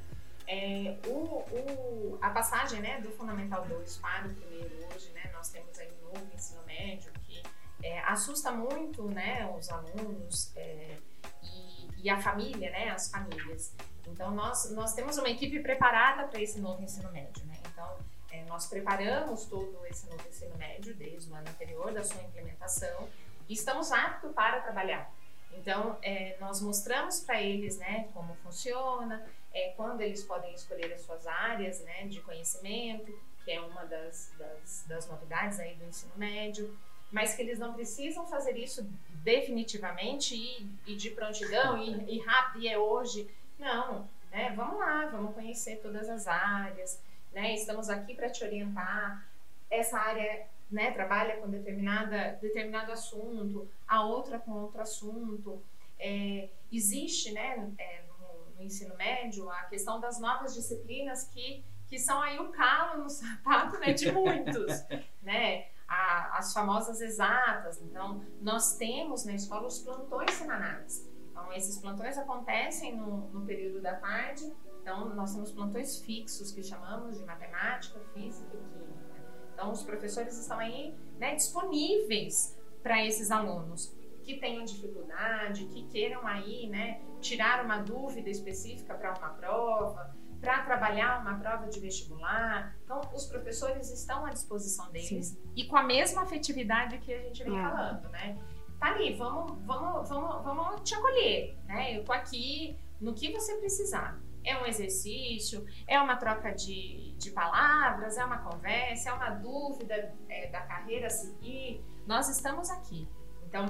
É, 0.47 0.97
o, 1.07 1.43
o- 1.43 2.19
a 2.23 2.31
passagem 2.31 2.81
né, 2.81 3.01
do 3.03 3.11
Fundamental 3.11 3.67
2 3.67 3.99
para 3.99 4.27
o 4.29 4.35
primeiro 4.35 4.71
hoje, 4.95 5.11
né, 5.11 5.31
nós 5.35 5.51
temos 5.51 5.79
aí 5.79 5.91
um 6.01 6.07
novo 6.07 6.27
ensino 6.35 6.63
médio 6.65 7.13
que 7.27 7.43
é, 7.83 8.01
assusta 8.01 8.51
muito 8.51 9.03
né, 9.11 9.47
os 9.59 9.69
alunos 9.69 10.51
é, 10.57 10.97
e, 11.43 11.89
e 12.05 12.09
a 12.09 12.19
família, 12.19 12.71
né, 12.71 12.89
as 12.89 13.11
famílias. 13.11 13.75
Então, 14.13 14.31
nós, 14.33 14.71
nós 14.73 14.95
temos 14.95 15.19
uma 15.19 15.29
equipe 15.29 15.61
preparada 15.61 16.27
para 16.29 16.41
esse 16.41 16.61
novo 16.61 16.83
ensino 16.83 17.11
médio. 17.13 17.45
Né? 17.47 17.55
Então, 17.73 17.99
é, 18.31 18.45
nós 18.45 18.67
preparamos 18.67 19.45
todo 19.45 19.85
esse 19.87 20.09
novo 20.09 20.27
ensino 20.29 20.57
médio 20.57 20.95
desde 20.95 21.31
o 21.31 21.35
ano 21.35 21.49
anterior 21.49 21.93
da 21.93 22.05
sua 22.05 22.23
implementação 22.23 23.09
e 23.49 23.55
estamos 23.55 23.91
aptos 23.93 24.33
para 24.33 24.61
trabalhar. 24.61 25.11
Então, 25.53 25.99
é, 26.03 26.37
nós 26.41 26.61
mostramos 26.61 27.21
para 27.21 27.43
eles 27.43 27.79
né, 27.79 28.09
como 28.13 28.35
funciona, 28.37 29.27
é, 29.53 29.71
quando 29.77 30.01
eles 30.01 30.23
podem 30.23 30.53
escolher 30.55 30.93
as 30.93 31.03
suas 31.03 31.27
áreas 31.27 31.81
né, 31.81 32.07
de 32.07 32.21
conhecimento, 32.21 33.13
que 33.45 33.51
é 33.51 33.61
uma 33.61 33.85
das, 33.85 34.31
das, 34.39 34.85
das 34.87 35.09
novidades 35.09 35.59
aí 35.59 35.75
do 35.75 35.85
ensino 35.85 36.13
médio, 36.17 36.77
mas 37.11 37.35
que 37.35 37.43
eles 37.43 37.59
não 37.59 37.73
precisam 37.73 38.27
fazer 38.27 38.57
isso 38.57 38.87
definitivamente 39.25 40.37
e, 40.37 40.69
e 40.87 40.97
de 40.97 41.11
prontidão 41.11 41.83
e, 41.83 42.17
e 42.17 42.21
rápido 42.21 42.63
e 42.63 42.69
é 42.69 42.79
hoje. 42.79 43.29
Não, 43.59 44.09
né? 44.31 44.53
Vamos 44.55 44.79
lá, 44.79 45.07
vamos 45.07 45.35
conhecer 45.35 45.77
todas 45.77 46.09
as 46.09 46.27
áreas, 46.27 47.03
né? 47.33 47.55
Estamos 47.55 47.89
aqui 47.89 48.15
para 48.15 48.31
te 48.31 48.45
orientar. 48.45 49.27
Essa 49.71 49.99
área 49.99 50.47
né, 50.71 50.91
trabalha 50.93 51.37
com 51.39 51.49
determinada, 51.49 52.39
determinado 52.41 52.93
assunto, 52.93 53.69
a 53.87 54.05
outra 54.05 54.39
com 54.39 54.53
outro 54.53 54.81
assunto. 54.81 55.63
É, 55.99 56.49
existe, 56.71 57.33
né, 57.33 57.73
é, 57.79 58.03
no, 58.03 58.57
no, 58.57 58.63
ensino 58.63 58.95
médio, 58.97 59.51
a 59.51 59.65
questão 59.65 59.99
das 59.99 60.21
novas 60.21 60.55
disciplinas 60.55 61.25
que, 61.25 61.65
que 61.89 61.99
são 61.99 62.21
aí 62.23 62.39
o 62.39 62.51
calo 62.51 63.03
no 63.03 63.09
sapato 63.11 63.79
né, 63.79 63.93
de 63.93 64.13
muitos, 64.13 64.85
né? 65.23 65.67
As 65.89 66.53
famosas 66.53 67.01
exatas. 67.01 67.81
Então, 67.81 68.23
nós 68.43 68.77
temos 68.77 69.25
na 69.25 69.33
escola 69.33 69.67
os 69.67 69.79
plantões 69.79 70.33
semanais. 70.33 71.09
Então, 71.49 71.57
esses 71.57 71.79
plantões 71.79 72.19
acontecem 72.19 72.95
no, 72.95 73.29
no 73.31 73.47
período 73.47 73.81
da 73.81 73.95
tarde. 73.95 74.53
Então, 74.83 75.15
nós 75.15 75.33
temos 75.33 75.51
plantões 75.51 75.99
fixos 75.99 76.53
que 76.53 76.63
chamamos 76.63 77.19
de 77.19 77.25
matemática, 77.25 77.99
física 78.13 78.55
e 78.55 78.79
química. 78.79 79.25
Então, 79.55 79.73
os 79.73 79.83
professores 79.83 80.39
estão 80.39 80.59
aí 80.59 80.95
né, 81.19 81.35
disponíveis 81.35 82.57
para 82.83 83.05
esses 83.05 83.31
alunos 83.31 83.95
que 84.23 84.39
tenham 84.39 84.63
dificuldade, 84.65 85.65
que 85.67 85.89
queiram 85.89 86.27
aí, 86.27 86.69
né, 86.69 87.01
tirar 87.21 87.65
uma 87.65 87.79
dúvida 87.79 88.29
específica 88.29 88.95
para 88.95 89.15
uma 89.19 89.31
prova, 89.31 90.15
para 90.41 90.63
trabalhar 90.65 91.23
uma 91.23 91.39
prova 91.39 91.67
de 91.67 91.81
vestibular. 91.81 92.77
Então, 92.85 93.01
os 93.15 93.27
professores 93.27 93.91
estão 93.91 94.27
à 94.27 94.31
disposição 94.31 94.91
deles 94.93 95.29
Sim. 95.29 95.39
e 95.57 95.65
com 95.67 95.77
a 95.77 95.83
mesma 95.83 96.23
afetividade 96.23 96.99
que 96.99 97.13
a 97.13 97.23
gente 97.23 97.43
vem 97.43 97.59
É. 97.59 97.63
falando, 97.63 98.09
né? 98.11 98.39
Tá 98.79 98.93
ali, 98.93 99.15
vamos, 99.15 99.59
vamos, 99.65 100.09
vamos, 100.09 100.45
vamos 100.45 100.81
te 100.83 100.95
acolher, 100.95 101.57
né? 101.65 101.99
Eu 101.99 102.05
tô 102.05 102.13
aqui 102.13 102.79
no 103.01 103.13
que 103.13 103.33
você 103.33 103.57
precisar. 103.57 104.21
É 104.45 104.57
um 104.57 104.67
exercício, 104.67 105.67
é 105.87 106.01
uma 106.01 106.17
troca 106.17 106.53
de, 106.53 107.13
de 107.19 107.31
palavras, 107.33 108.17
é 108.17 108.25
uma 108.25 108.39
conversa, 108.39 109.11
é 109.11 109.13
uma 109.13 109.31
dúvida 109.31 110.15
é, 110.29 110.47
da 110.49 110.61
carreira 110.61 111.09
a 111.09 111.11
seguir. 111.11 111.85
Nós 112.07 112.29
estamos 112.29 112.71
aqui. 112.71 113.09
Então, 113.47 113.67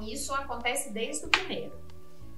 isso 0.00 0.34
acontece 0.34 0.92
desde 0.92 1.26
o 1.26 1.28
primeiro. 1.28 1.80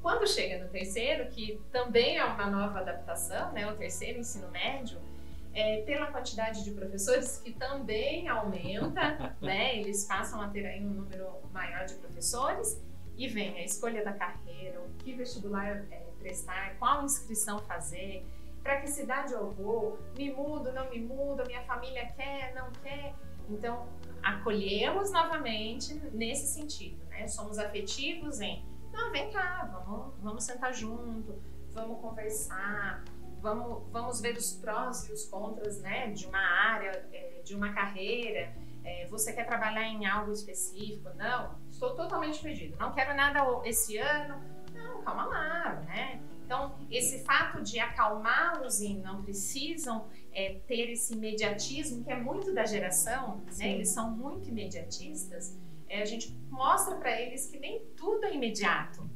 Quando 0.03 0.29
chega 0.29 0.63
no 0.63 0.71
terceiro, 0.71 1.31
que 1.31 1.59
também 1.73 2.19
é 2.19 2.25
uma 2.25 2.47
nova 2.47 2.81
adaptação, 2.81 3.51
né, 3.53 3.67
o 3.67 3.75
terceiro 3.75 4.19
ensino 4.19 4.51
médio, 4.51 5.01
é, 5.55 5.83
pela 5.83 6.07
quantidade 6.09 6.65
de 6.65 6.73
professores 6.73 7.39
que 7.39 7.53
também 7.53 8.29
aumenta, 8.29 9.37
né? 9.41 9.79
Eles 9.79 10.05
passam 10.05 10.41
a 10.41 10.49
ter 10.49 10.67
aí 10.67 10.85
um 10.85 10.91
número 10.91 11.41
maior 11.53 11.87
de 11.87 11.95
professores 11.95 12.83
e 13.17 13.29
vem 13.29 13.57
a 13.57 13.65
escolha 13.65 14.05
da 14.05 14.13
carreira, 14.13 14.81
o 14.81 14.89
que 14.99 15.15
vestibular 15.15 15.87
é, 15.91 16.05
prestar, 16.19 16.77
qual 16.79 17.05
inscrição 17.05 17.61
fazer, 17.61 18.27
para 18.63 18.81
que 18.81 18.89
cidade 18.89 19.33
eu 19.33 19.51
vou, 19.51 19.99
me 20.17 20.33
mudo, 20.33 20.73
não 20.73 20.91
me 20.91 20.99
mudo, 20.99 21.45
minha 21.47 21.63
família 21.63 22.07
quer, 22.17 22.55
não 22.55 22.73
quer. 22.83 23.15
Então, 23.49 23.87
acolhemos 24.23 25.13
novamente 25.13 25.95
nesse 26.13 26.47
sentido, 26.47 27.05
né? 27.07 27.29
Somos 27.29 27.59
afetivos 27.59 28.41
em, 28.41 28.65
não, 28.91 29.13
vem 29.13 29.31
cá, 29.31 29.71
vamos, 29.71 30.15
vamos 30.21 30.45
sentar 30.45 30.73
junto, 30.73 31.39
vamos 31.73 32.01
conversar, 32.01 33.05
vamos, 33.45 33.83
vamos 33.93 34.21
ver 34.21 34.37
os 34.37 34.55
prós 34.55 35.07
e 35.09 35.13
os 35.13 35.27
contras 35.27 35.79
né, 35.83 36.11
de 36.11 36.27
uma 36.27 36.39
área, 36.39 37.07
é, 37.13 37.43
de 37.45 37.55
uma 37.55 37.73
carreira. 37.75 38.57
É, 38.83 39.07
você 39.07 39.33
quer 39.33 39.47
trabalhar 39.47 39.87
em 39.87 40.07
algo 40.07 40.33
específico? 40.33 41.11
Não, 41.15 41.55
estou 41.71 41.95
totalmente 41.95 42.43
perdido. 42.43 42.77
Não 42.79 42.93
quero 42.93 43.15
nada 43.15 43.41
esse 43.65 43.99
ano. 43.99 44.43
Não, 44.73 45.03
calma 45.03 45.27
lá, 45.27 45.75
né? 45.87 46.21
Então, 46.45 46.75
esse 46.91 47.25
fato 47.25 47.63
de 47.63 47.79
acalmá-los 47.79 48.81
e 48.81 48.95
não 48.95 49.23
precisam 49.23 50.09
é, 50.33 50.61
ter 50.67 50.91
esse 50.91 51.15
imediatismo, 51.15 52.05
que 52.05 52.11
é 52.11 52.17
muito 52.17 52.53
da 52.53 52.67
geração, 52.67 53.43
né? 53.59 53.73
eles 53.73 53.89
são 53.89 54.11
muito 54.11 54.49
imediatistas, 54.49 55.59
é, 55.89 56.03
a 56.03 56.05
gente 56.05 56.37
mostra 56.51 56.97
para 56.97 57.19
eles 57.19 57.47
que 57.47 57.59
nem 57.59 57.87
tudo 57.97 58.25
é 58.27 58.35
imediato. 58.35 59.09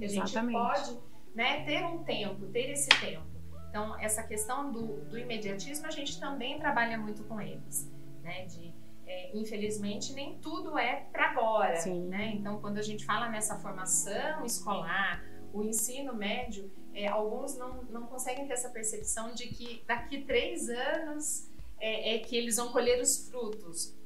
A 0.00 0.06
gente 0.06 0.32
pode 0.32 0.98
né, 1.34 1.64
ter 1.64 1.84
um 1.84 2.02
tempo, 2.02 2.46
ter 2.46 2.70
esse 2.70 2.88
tempo. 2.88 3.37
Então, 3.68 3.98
essa 3.98 4.22
questão 4.22 4.72
do, 4.72 5.00
do 5.04 5.18
imediatismo, 5.18 5.86
a 5.86 5.90
gente 5.90 6.18
também 6.18 6.58
trabalha 6.58 6.96
muito 6.96 7.22
com 7.24 7.40
eles, 7.40 7.90
né? 8.22 8.46
De, 8.46 8.74
é, 9.06 9.36
infelizmente, 9.36 10.12
nem 10.12 10.38
tudo 10.38 10.78
é 10.78 11.06
para 11.12 11.30
agora, 11.30 11.76
Sim. 11.76 12.06
né? 12.08 12.32
Então, 12.34 12.60
quando 12.60 12.78
a 12.78 12.82
gente 12.82 13.04
fala 13.04 13.28
nessa 13.28 13.56
formação 13.56 14.44
escolar, 14.44 15.22
o 15.52 15.62
ensino 15.62 16.14
médio, 16.14 16.70
é, 16.94 17.08
alguns 17.08 17.56
não, 17.56 17.82
não 17.84 18.06
conseguem 18.06 18.46
ter 18.46 18.54
essa 18.54 18.70
percepção 18.70 19.32
de 19.32 19.48
que 19.48 19.82
daqui 19.86 20.24
três 20.24 20.68
anos 20.68 21.50
é, 21.78 22.16
é 22.16 22.18
que 22.18 22.36
eles 22.36 22.56
vão 22.56 22.70
colher 22.70 23.00
os 23.00 23.28
frutos 23.28 23.96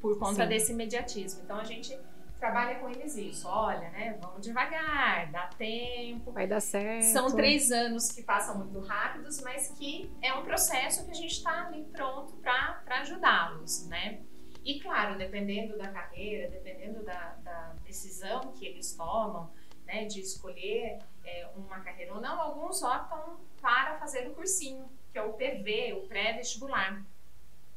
por 0.00 0.18
conta 0.18 0.42
Sim. 0.42 0.48
desse 0.48 0.72
imediatismo. 0.72 1.42
Então, 1.44 1.56
a 1.56 1.64
gente 1.64 1.96
trabalha 2.42 2.80
com 2.80 2.88
eles 2.88 3.16
isso. 3.16 3.46
Olha, 3.46 3.88
né? 3.90 4.18
Vamos 4.20 4.42
devagar, 4.42 5.30
dá 5.30 5.46
tempo. 5.46 6.32
Vai 6.32 6.48
dar 6.48 6.58
certo. 6.58 7.04
São 7.04 7.30
três 7.36 7.70
anos 7.70 8.10
que 8.10 8.20
passam 8.20 8.58
muito 8.58 8.80
rápidos, 8.80 9.40
mas 9.42 9.68
que 9.78 10.12
é 10.20 10.34
um 10.34 10.42
processo 10.42 11.04
que 11.04 11.12
a 11.12 11.14
gente 11.14 11.34
está 11.34 11.68
ali 11.68 11.84
pronto 11.84 12.32
para 12.38 12.82
ajudá-los, 13.00 13.86
né? 13.86 14.22
E 14.64 14.80
claro, 14.80 15.16
dependendo 15.16 15.78
da 15.78 15.86
carreira, 15.86 16.50
dependendo 16.50 17.04
da, 17.04 17.36
da 17.44 17.74
decisão 17.84 18.52
que 18.52 18.66
eles 18.66 18.92
tomam, 18.96 19.52
né, 19.86 20.04
de 20.06 20.20
escolher 20.20 20.98
é, 21.24 21.48
uma 21.54 21.78
carreira 21.80 22.12
ou 22.14 22.20
não, 22.20 22.40
alguns 22.40 22.82
optam 22.82 23.38
para 23.60 23.98
fazer 23.98 24.26
o 24.28 24.34
cursinho, 24.34 24.88
que 25.12 25.18
é 25.18 25.22
o 25.22 25.32
PV, 25.34 25.92
o 25.94 26.08
pré-vestibular, 26.08 27.04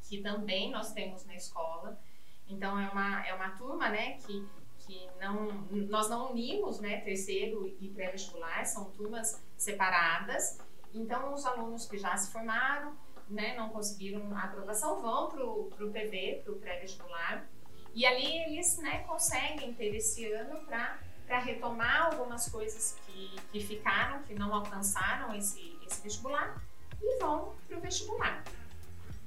que 0.02 0.20
também 0.22 0.72
nós 0.72 0.92
temos 0.92 1.24
na 1.24 1.36
escola 1.36 2.00
então 2.48 2.78
é 2.78 2.88
uma, 2.88 3.26
é 3.26 3.34
uma 3.34 3.50
turma 3.50 3.88
né, 3.88 4.18
que, 4.18 4.46
que 4.78 5.08
não, 5.20 5.52
nós 5.88 6.08
não 6.08 6.30
unimos 6.30 6.80
né, 6.80 7.00
terceiro 7.00 7.66
e 7.80 7.88
pré-vestibular, 7.88 8.64
são 8.64 8.90
turmas 8.92 9.42
separadas. 9.56 10.58
Então 10.94 11.34
os 11.34 11.44
alunos 11.44 11.86
que 11.86 11.98
já 11.98 12.16
se 12.16 12.32
formaram, 12.32 12.96
né, 13.28 13.56
não 13.56 13.70
conseguiram 13.70 14.34
a 14.36 14.44
aprovação, 14.44 15.00
vão 15.02 15.28
para 15.28 15.44
o 15.44 15.90
PV, 15.92 16.42
para 16.44 16.52
o 16.52 16.56
pré-vestibular. 16.56 17.46
E 17.92 18.06
ali 18.06 18.38
eles 18.42 18.78
né, 18.78 18.98
conseguem 19.04 19.74
ter 19.74 19.94
esse 19.96 20.30
ano 20.32 20.64
para 20.66 21.38
retomar 21.40 22.12
algumas 22.12 22.48
coisas 22.48 22.96
que, 23.06 23.34
que 23.50 23.60
ficaram, 23.60 24.22
que 24.22 24.34
não 24.34 24.54
alcançaram 24.54 25.34
esse, 25.34 25.76
esse 25.84 26.02
vestibular, 26.02 26.62
e 27.02 27.18
vão 27.18 27.54
para 27.66 27.78
o 27.78 27.80
vestibular. 27.80 28.44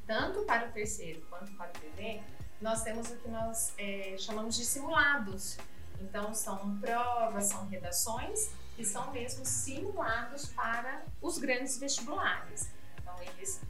Tanto 0.06 0.44
para 0.44 0.68
o 0.68 0.72
terceiro 0.72 1.22
quanto 1.30 1.52
para 1.54 1.70
o 1.70 1.80
PV, 1.80 2.22
nós 2.62 2.84
temos 2.84 3.10
o 3.10 3.16
que 3.18 3.30
nós 3.30 3.74
é, 3.78 4.16
chamamos 4.18 4.56
de 4.56 4.66
simulados. 4.66 5.58
Então, 6.02 6.34
são 6.34 6.78
provas, 6.80 7.46
são 7.46 7.68
redações 7.68 8.52
que 8.76 8.86
são 8.86 9.12
mesmo 9.12 9.46
simulados 9.46 10.46
para 10.48 11.04
os 11.22 11.38
grandes 11.38 11.78
vestibulares. 11.78 12.70
Então, 12.98 13.16
eles 13.22 13.62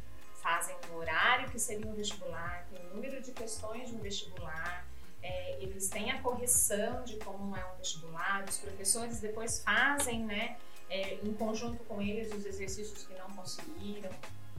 fazem 0.41 0.75
o 0.91 0.95
horário 0.95 1.49
que 1.49 1.59
seria 1.59 1.87
um 1.87 1.93
vestibular, 1.93 2.65
tem 2.71 2.85
o 2.87 2.95
número 2.95 3.21
de 3.21 3.31
questões 3.31 3.89
de 3.89 3.95
um 3.95 3.99
vestibular, 3.99 4.85
é, 5.21 5.61
eles 5.61 5.89
têm 5.89 6.11
a 6.11 6.21
correção 6.21 7.03
de 7.03 7.17
como 7.17 7.55
é 7.55 7.65
um 7.65 7.77
vestibular, 7.77 8.45
os 8.47 8.57
professores 8.57 9.19
depois 9.19 9.61
fazem, 9.63 10.23
né, 10.23 10.57
é, 10.89 11.15
em 11.15 11.33
conjunto 11.33 11.83
com 11.83 12.01
eles, 12.01 12.33
os 12.33 12.45
exercícios 12.45 13.05
que 13.05 13.13
não 13.15 13.29
conseguiram. 13.31 14.11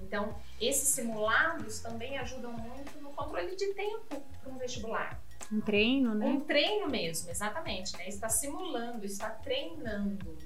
Então, 0.03 0.35
esses 0.61 0.89
simulados 0.89 1.81
também 1.81 2.19
ajudam 2.19 2.53
muito 2.53 3.01
no 3.01 3.11
controle 3.11 3.55
de 3.55 3.75
tempo 3.75 4.21
para 4.43 4.53
um 4.53 4.59
vestibular. 4.59 5.21
Um 5.53 5.61
treino, 5.61 6.15
né? 6.15 6.27
Um 6.27 6.41
treino 6.41 6.89
mesmo, 6.89 7.31
exatamente. 7.31 7.97
Né? 7.97 8.09
Está 8.09 8.29
simulando, 8.29 9.05
está 9.05 9.31
treinando. 9.31 10.37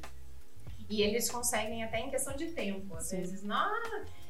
E 0.88 1.02
eles 1.02 1.30
conseguem 1.30 1.82
até 1.82 2.00
em 2.00 2.10
questão 2.10 2.34
de 2.36 2.52
tempo. 2.52 2.94
Às 2.96 3.04
Sim. 3.04 3.18
vezes, 3.18 3.42
não, 3.42 3.74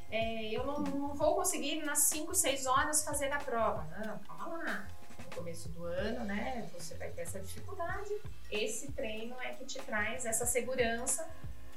é, 0.09 0.49
eu 0.51 0.65
não, 0.65 0.79
não, 0.79 1.13
vou 1.13 1.35
conseguir 1.35 1.83
nas 1.83 1.99
5, 1.99 2.33
6 2.33 2.65
horas 2.65 3.03
fazer 3.03 3.31
a 3.31 3.37
prova. 3.37 3.85
Não, 4.05 4.19
calma 4.19 4.57
lá. 4.57 4.87
No 5.19 5.35
começo 5.35 5.69
do 5.69 5.85
ano, 5.85 6.23
né, 6.23 6.69
você 6.73 6.95
vai 6.95 7.09
ter 7.09 7.21
essa 7.21 7.39
dificuldade. 7.39 8.13
Esse 8.51 8.91
treino 8.91 9.35
é 9.41 9.53
que 9.53 9.65
te 9.65 9.79
traz 9.79 10.25
essa 10.25 10.45
segurança 10.45 11.27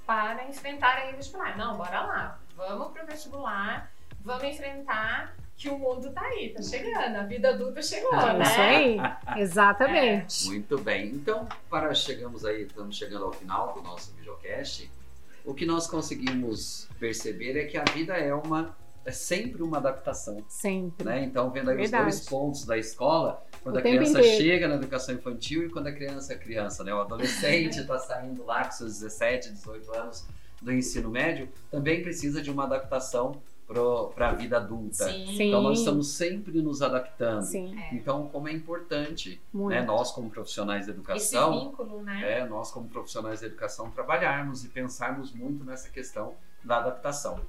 para 0.09 0.49
enfrentar 0.49 0.97
aí 0.97 1.13
o 1.13 1.17
vestibular. 1.19 1.59
Não, 1.59 1.77
bora 1.77 2.01
lá, 2.01 2.39
vamos 2.57 2.93
pro 2.93 3.05
vestibular, 3.05 3.93
vamos 4.23 4.45
enfrentar 4.45 5.37
que 5.55 5.69
o 5.69 5.79
mundo 5.79 6.11
tá 6.13 6.23
aí, 6.23 6.49
tá 6.49 6.63
chegando, 6.63 7.15
a 7.15 7.25
vida 7.25 7.51
adulta 7.51 7.83
chegou, 7.83 8.15
é 8.15 8.33
né? 8.33 8.45
Isso 8.45 8.61
aí, 8.61 8.97
exatamente. 9.37 10.47
É. 10.47 10.51
Muito 10.51 10.79
bem, 10.79 11.09
então 11.09 11.47
para 11.69 11.93
chegamos 11.93 12.47
aí, 12.47 12.63
estamos 12.63 12.97
chegando 12.97 13.27
ao 13.27 13.33
final 13.35 13.75
do 13.75 13.83
nosso 13.83 14.15
videocast. 14.15 14.91
O 15.45 15.53
que 15.53 15.67
nós 15.67 15.87
conseguimos 15.87 16.89
perceber 16.99 17.59
é 17.59 17.67
que 17.67 17.77
a 17.77 17.85
vida 17.85 18.15
é 18.15 18.33
uma 18.33 18.75
é 19.05 19.13
sempre 19.13 19.63
uma 19.63 19.77
adaptação. 19.77 20.43
Sempre. 20.49 21.05
Né? 21.05 21.25
Então, 21.25 21.51
vendo 21.51 21.71
aí 21.71 21.77
Verdade. 21.77 22.09
os 22.09 22.17
dois 22.17 22.29
pontos 22.29 22.65
da 22.67 22.77
escola, 22.77 23.43
quando 23.63 23.77
o 23.77 23.79
a 23.79 23.83
criança 23.83 24.19
inteiro. 24.19 24.37
chega 24.37 24.69
na 24.69 24.75
educação 24.77 25.15
infantil 25.15 25.67
e 25.67 25.69
quando 25.71 25.87
a 25.89 25.93
criança 25.93 26.33
é 26.33 26.37
criança, 26.37 26.85
né? 26.85 26.95
O 26.95 27.01
adolescente 27.01 27.81
está 27.81 27.99
saindo 27.99 28.45
lá 28.45 28.65
com 28.65 28.73
seus 28.73 29.01
17, 29.01 29.53
18 29.53 29.95
anos 29.95 30.27
do 30.61 30.73
ensino 30.73 31.11
médio, 31.11 31.49
também 31.71 32.03
precisa 32.03 32.43
de 32.43 32.51
uma 32.51 32.65
adaptação 32.65 33.41
para 34.15 34.29
a 34.29 34.33
vida 34.33 34.57
adulta. 34.57 35.05
Sim. 35.05 35.43
Então 35.43 35.63
nós 35.63 35.81
estamos 35.81 36.09
sempre 36.09 36.63
nos 36.63 36.81
adaptando. 36.81 37.43
Sim. 37.43 37.79
É. 37.79 37.95
Então 37.95 38.27
como 38.29 38.49
é 38.49 38.53
importante, 38.53 39.41
né, 39.53 39.83
nós 39.83 40.11
como 40.11 40.31
profissionais 40.31 40.87
da 40.87 40.93
educação, 40.93 41.53
Esse 41.55 41.65
vínculo, 41.65 42.03
né? 42.03 42.39
É, 42.39 42.47
nós 42.47 42.71
como 42.71 42.89
profissionais 42.89 43.41
da 43.41 43.47
educação 43.47 43.91
trabalharmos 43.91 44.65
e 44.65 44.69
pensarmos 44.69 45.33
muito 45.33 45.65
nessa 45.65 45.91
questão 45.91 46.35
da 46.65 46.79
adaptação. 46.79 47.41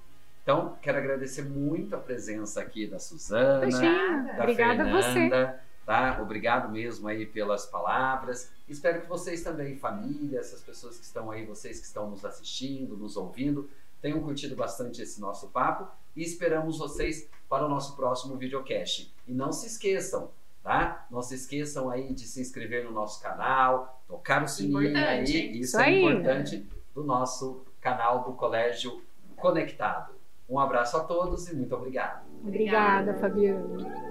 Então 0.43 0.78
quero 0.82 0.98
agradecer 0.98 1.43
muito 1.43 1.95
a 1.95 2.00
presença 2.00 2.60
aqui 2.60 2.86
da 2.86 3.00
Suzana, 3.00 3.65
Obrigada. 3.65 4.34
da 4.34 4.43
Obrigada 4.43 4.84
Fernanda. 5.02 5.68
Tá? 5.89 6.19
Obrigado 6.21 6.71
mesmo 6.71 7.08
aí 7.08 7.25
pelas 7.25 7.65
palavras. 7.65 8.52
Espero 8.67 9.02
que 9.02 9.08
vocês 9.08 9.41
também, 9.41 9.75
família, 9.75 10.39
essas 10.39 10.62
pessoas 10.62 10.99
que 10.99 11.04
estão 11.04 11.32
aí, 11.32 11.43
vocês 11.43 11.80
que 11.80 11.86
estão 11.88 12.08
nos 12.08 12.23
assistindo, 12.23 12.95
nos 12.95 13.17
ouvindo, 13.17 13.67
tenham 13.99 14.21
curtido 14.21 14.56
bastante 14.56 15.02
esse 15.02 15.19
nosso 15.19 15.47
papo 15.47 15.88
e 16.15 16.21
esperamos 16.21 16.78
vocês 16.78 17.28
para 17.49 17.65
o 17.65 17.67
nosso 17.67 17.95
próximo 17.95 18.38
videocast. 18.38 19.12
E 19.28 19.34
não 19.34 19.52
se 19.52 19.65
esqueçam, 19.65 20.30
tá? 20.62 21.08
Não 21.10 21.23
se 21.23 21.34
esqueçam 21.34 21.89
aí 21.89 22.13
de 22.13 22.28
se 22.28 22.39
inscrever 22.39 22.86
no 22.86 22.91
nosso 22.91 23.19
canal, 23.19 23.99
tocar 24.08 24.43
o 24.43 24.47
sininho 24.47 24.89
importante. 24.89 25.38
aí, 25.38 25.52
isso, 25.54 25.60
isso 25.60 25.80
é 25.80 25.86
aí. 25.86 26.04
importante 26.04 26.69
do 26.93 27.04
nosso 27.04 27.65
canal 27.82 28.25
do 28.25 28.34
Colégio 28.34 29.02
Conectado. 29.36 30.13
Um 30.47 30.60
abraço 30.60 30.97
a 30.97 31.04
todos 31.04 31.47
e 31.47 31.56
muito 31.56 31.73
obrigado. 31.73 32.28
Obrigada, 32.43 33.15
Fabiana. 33.15 34.09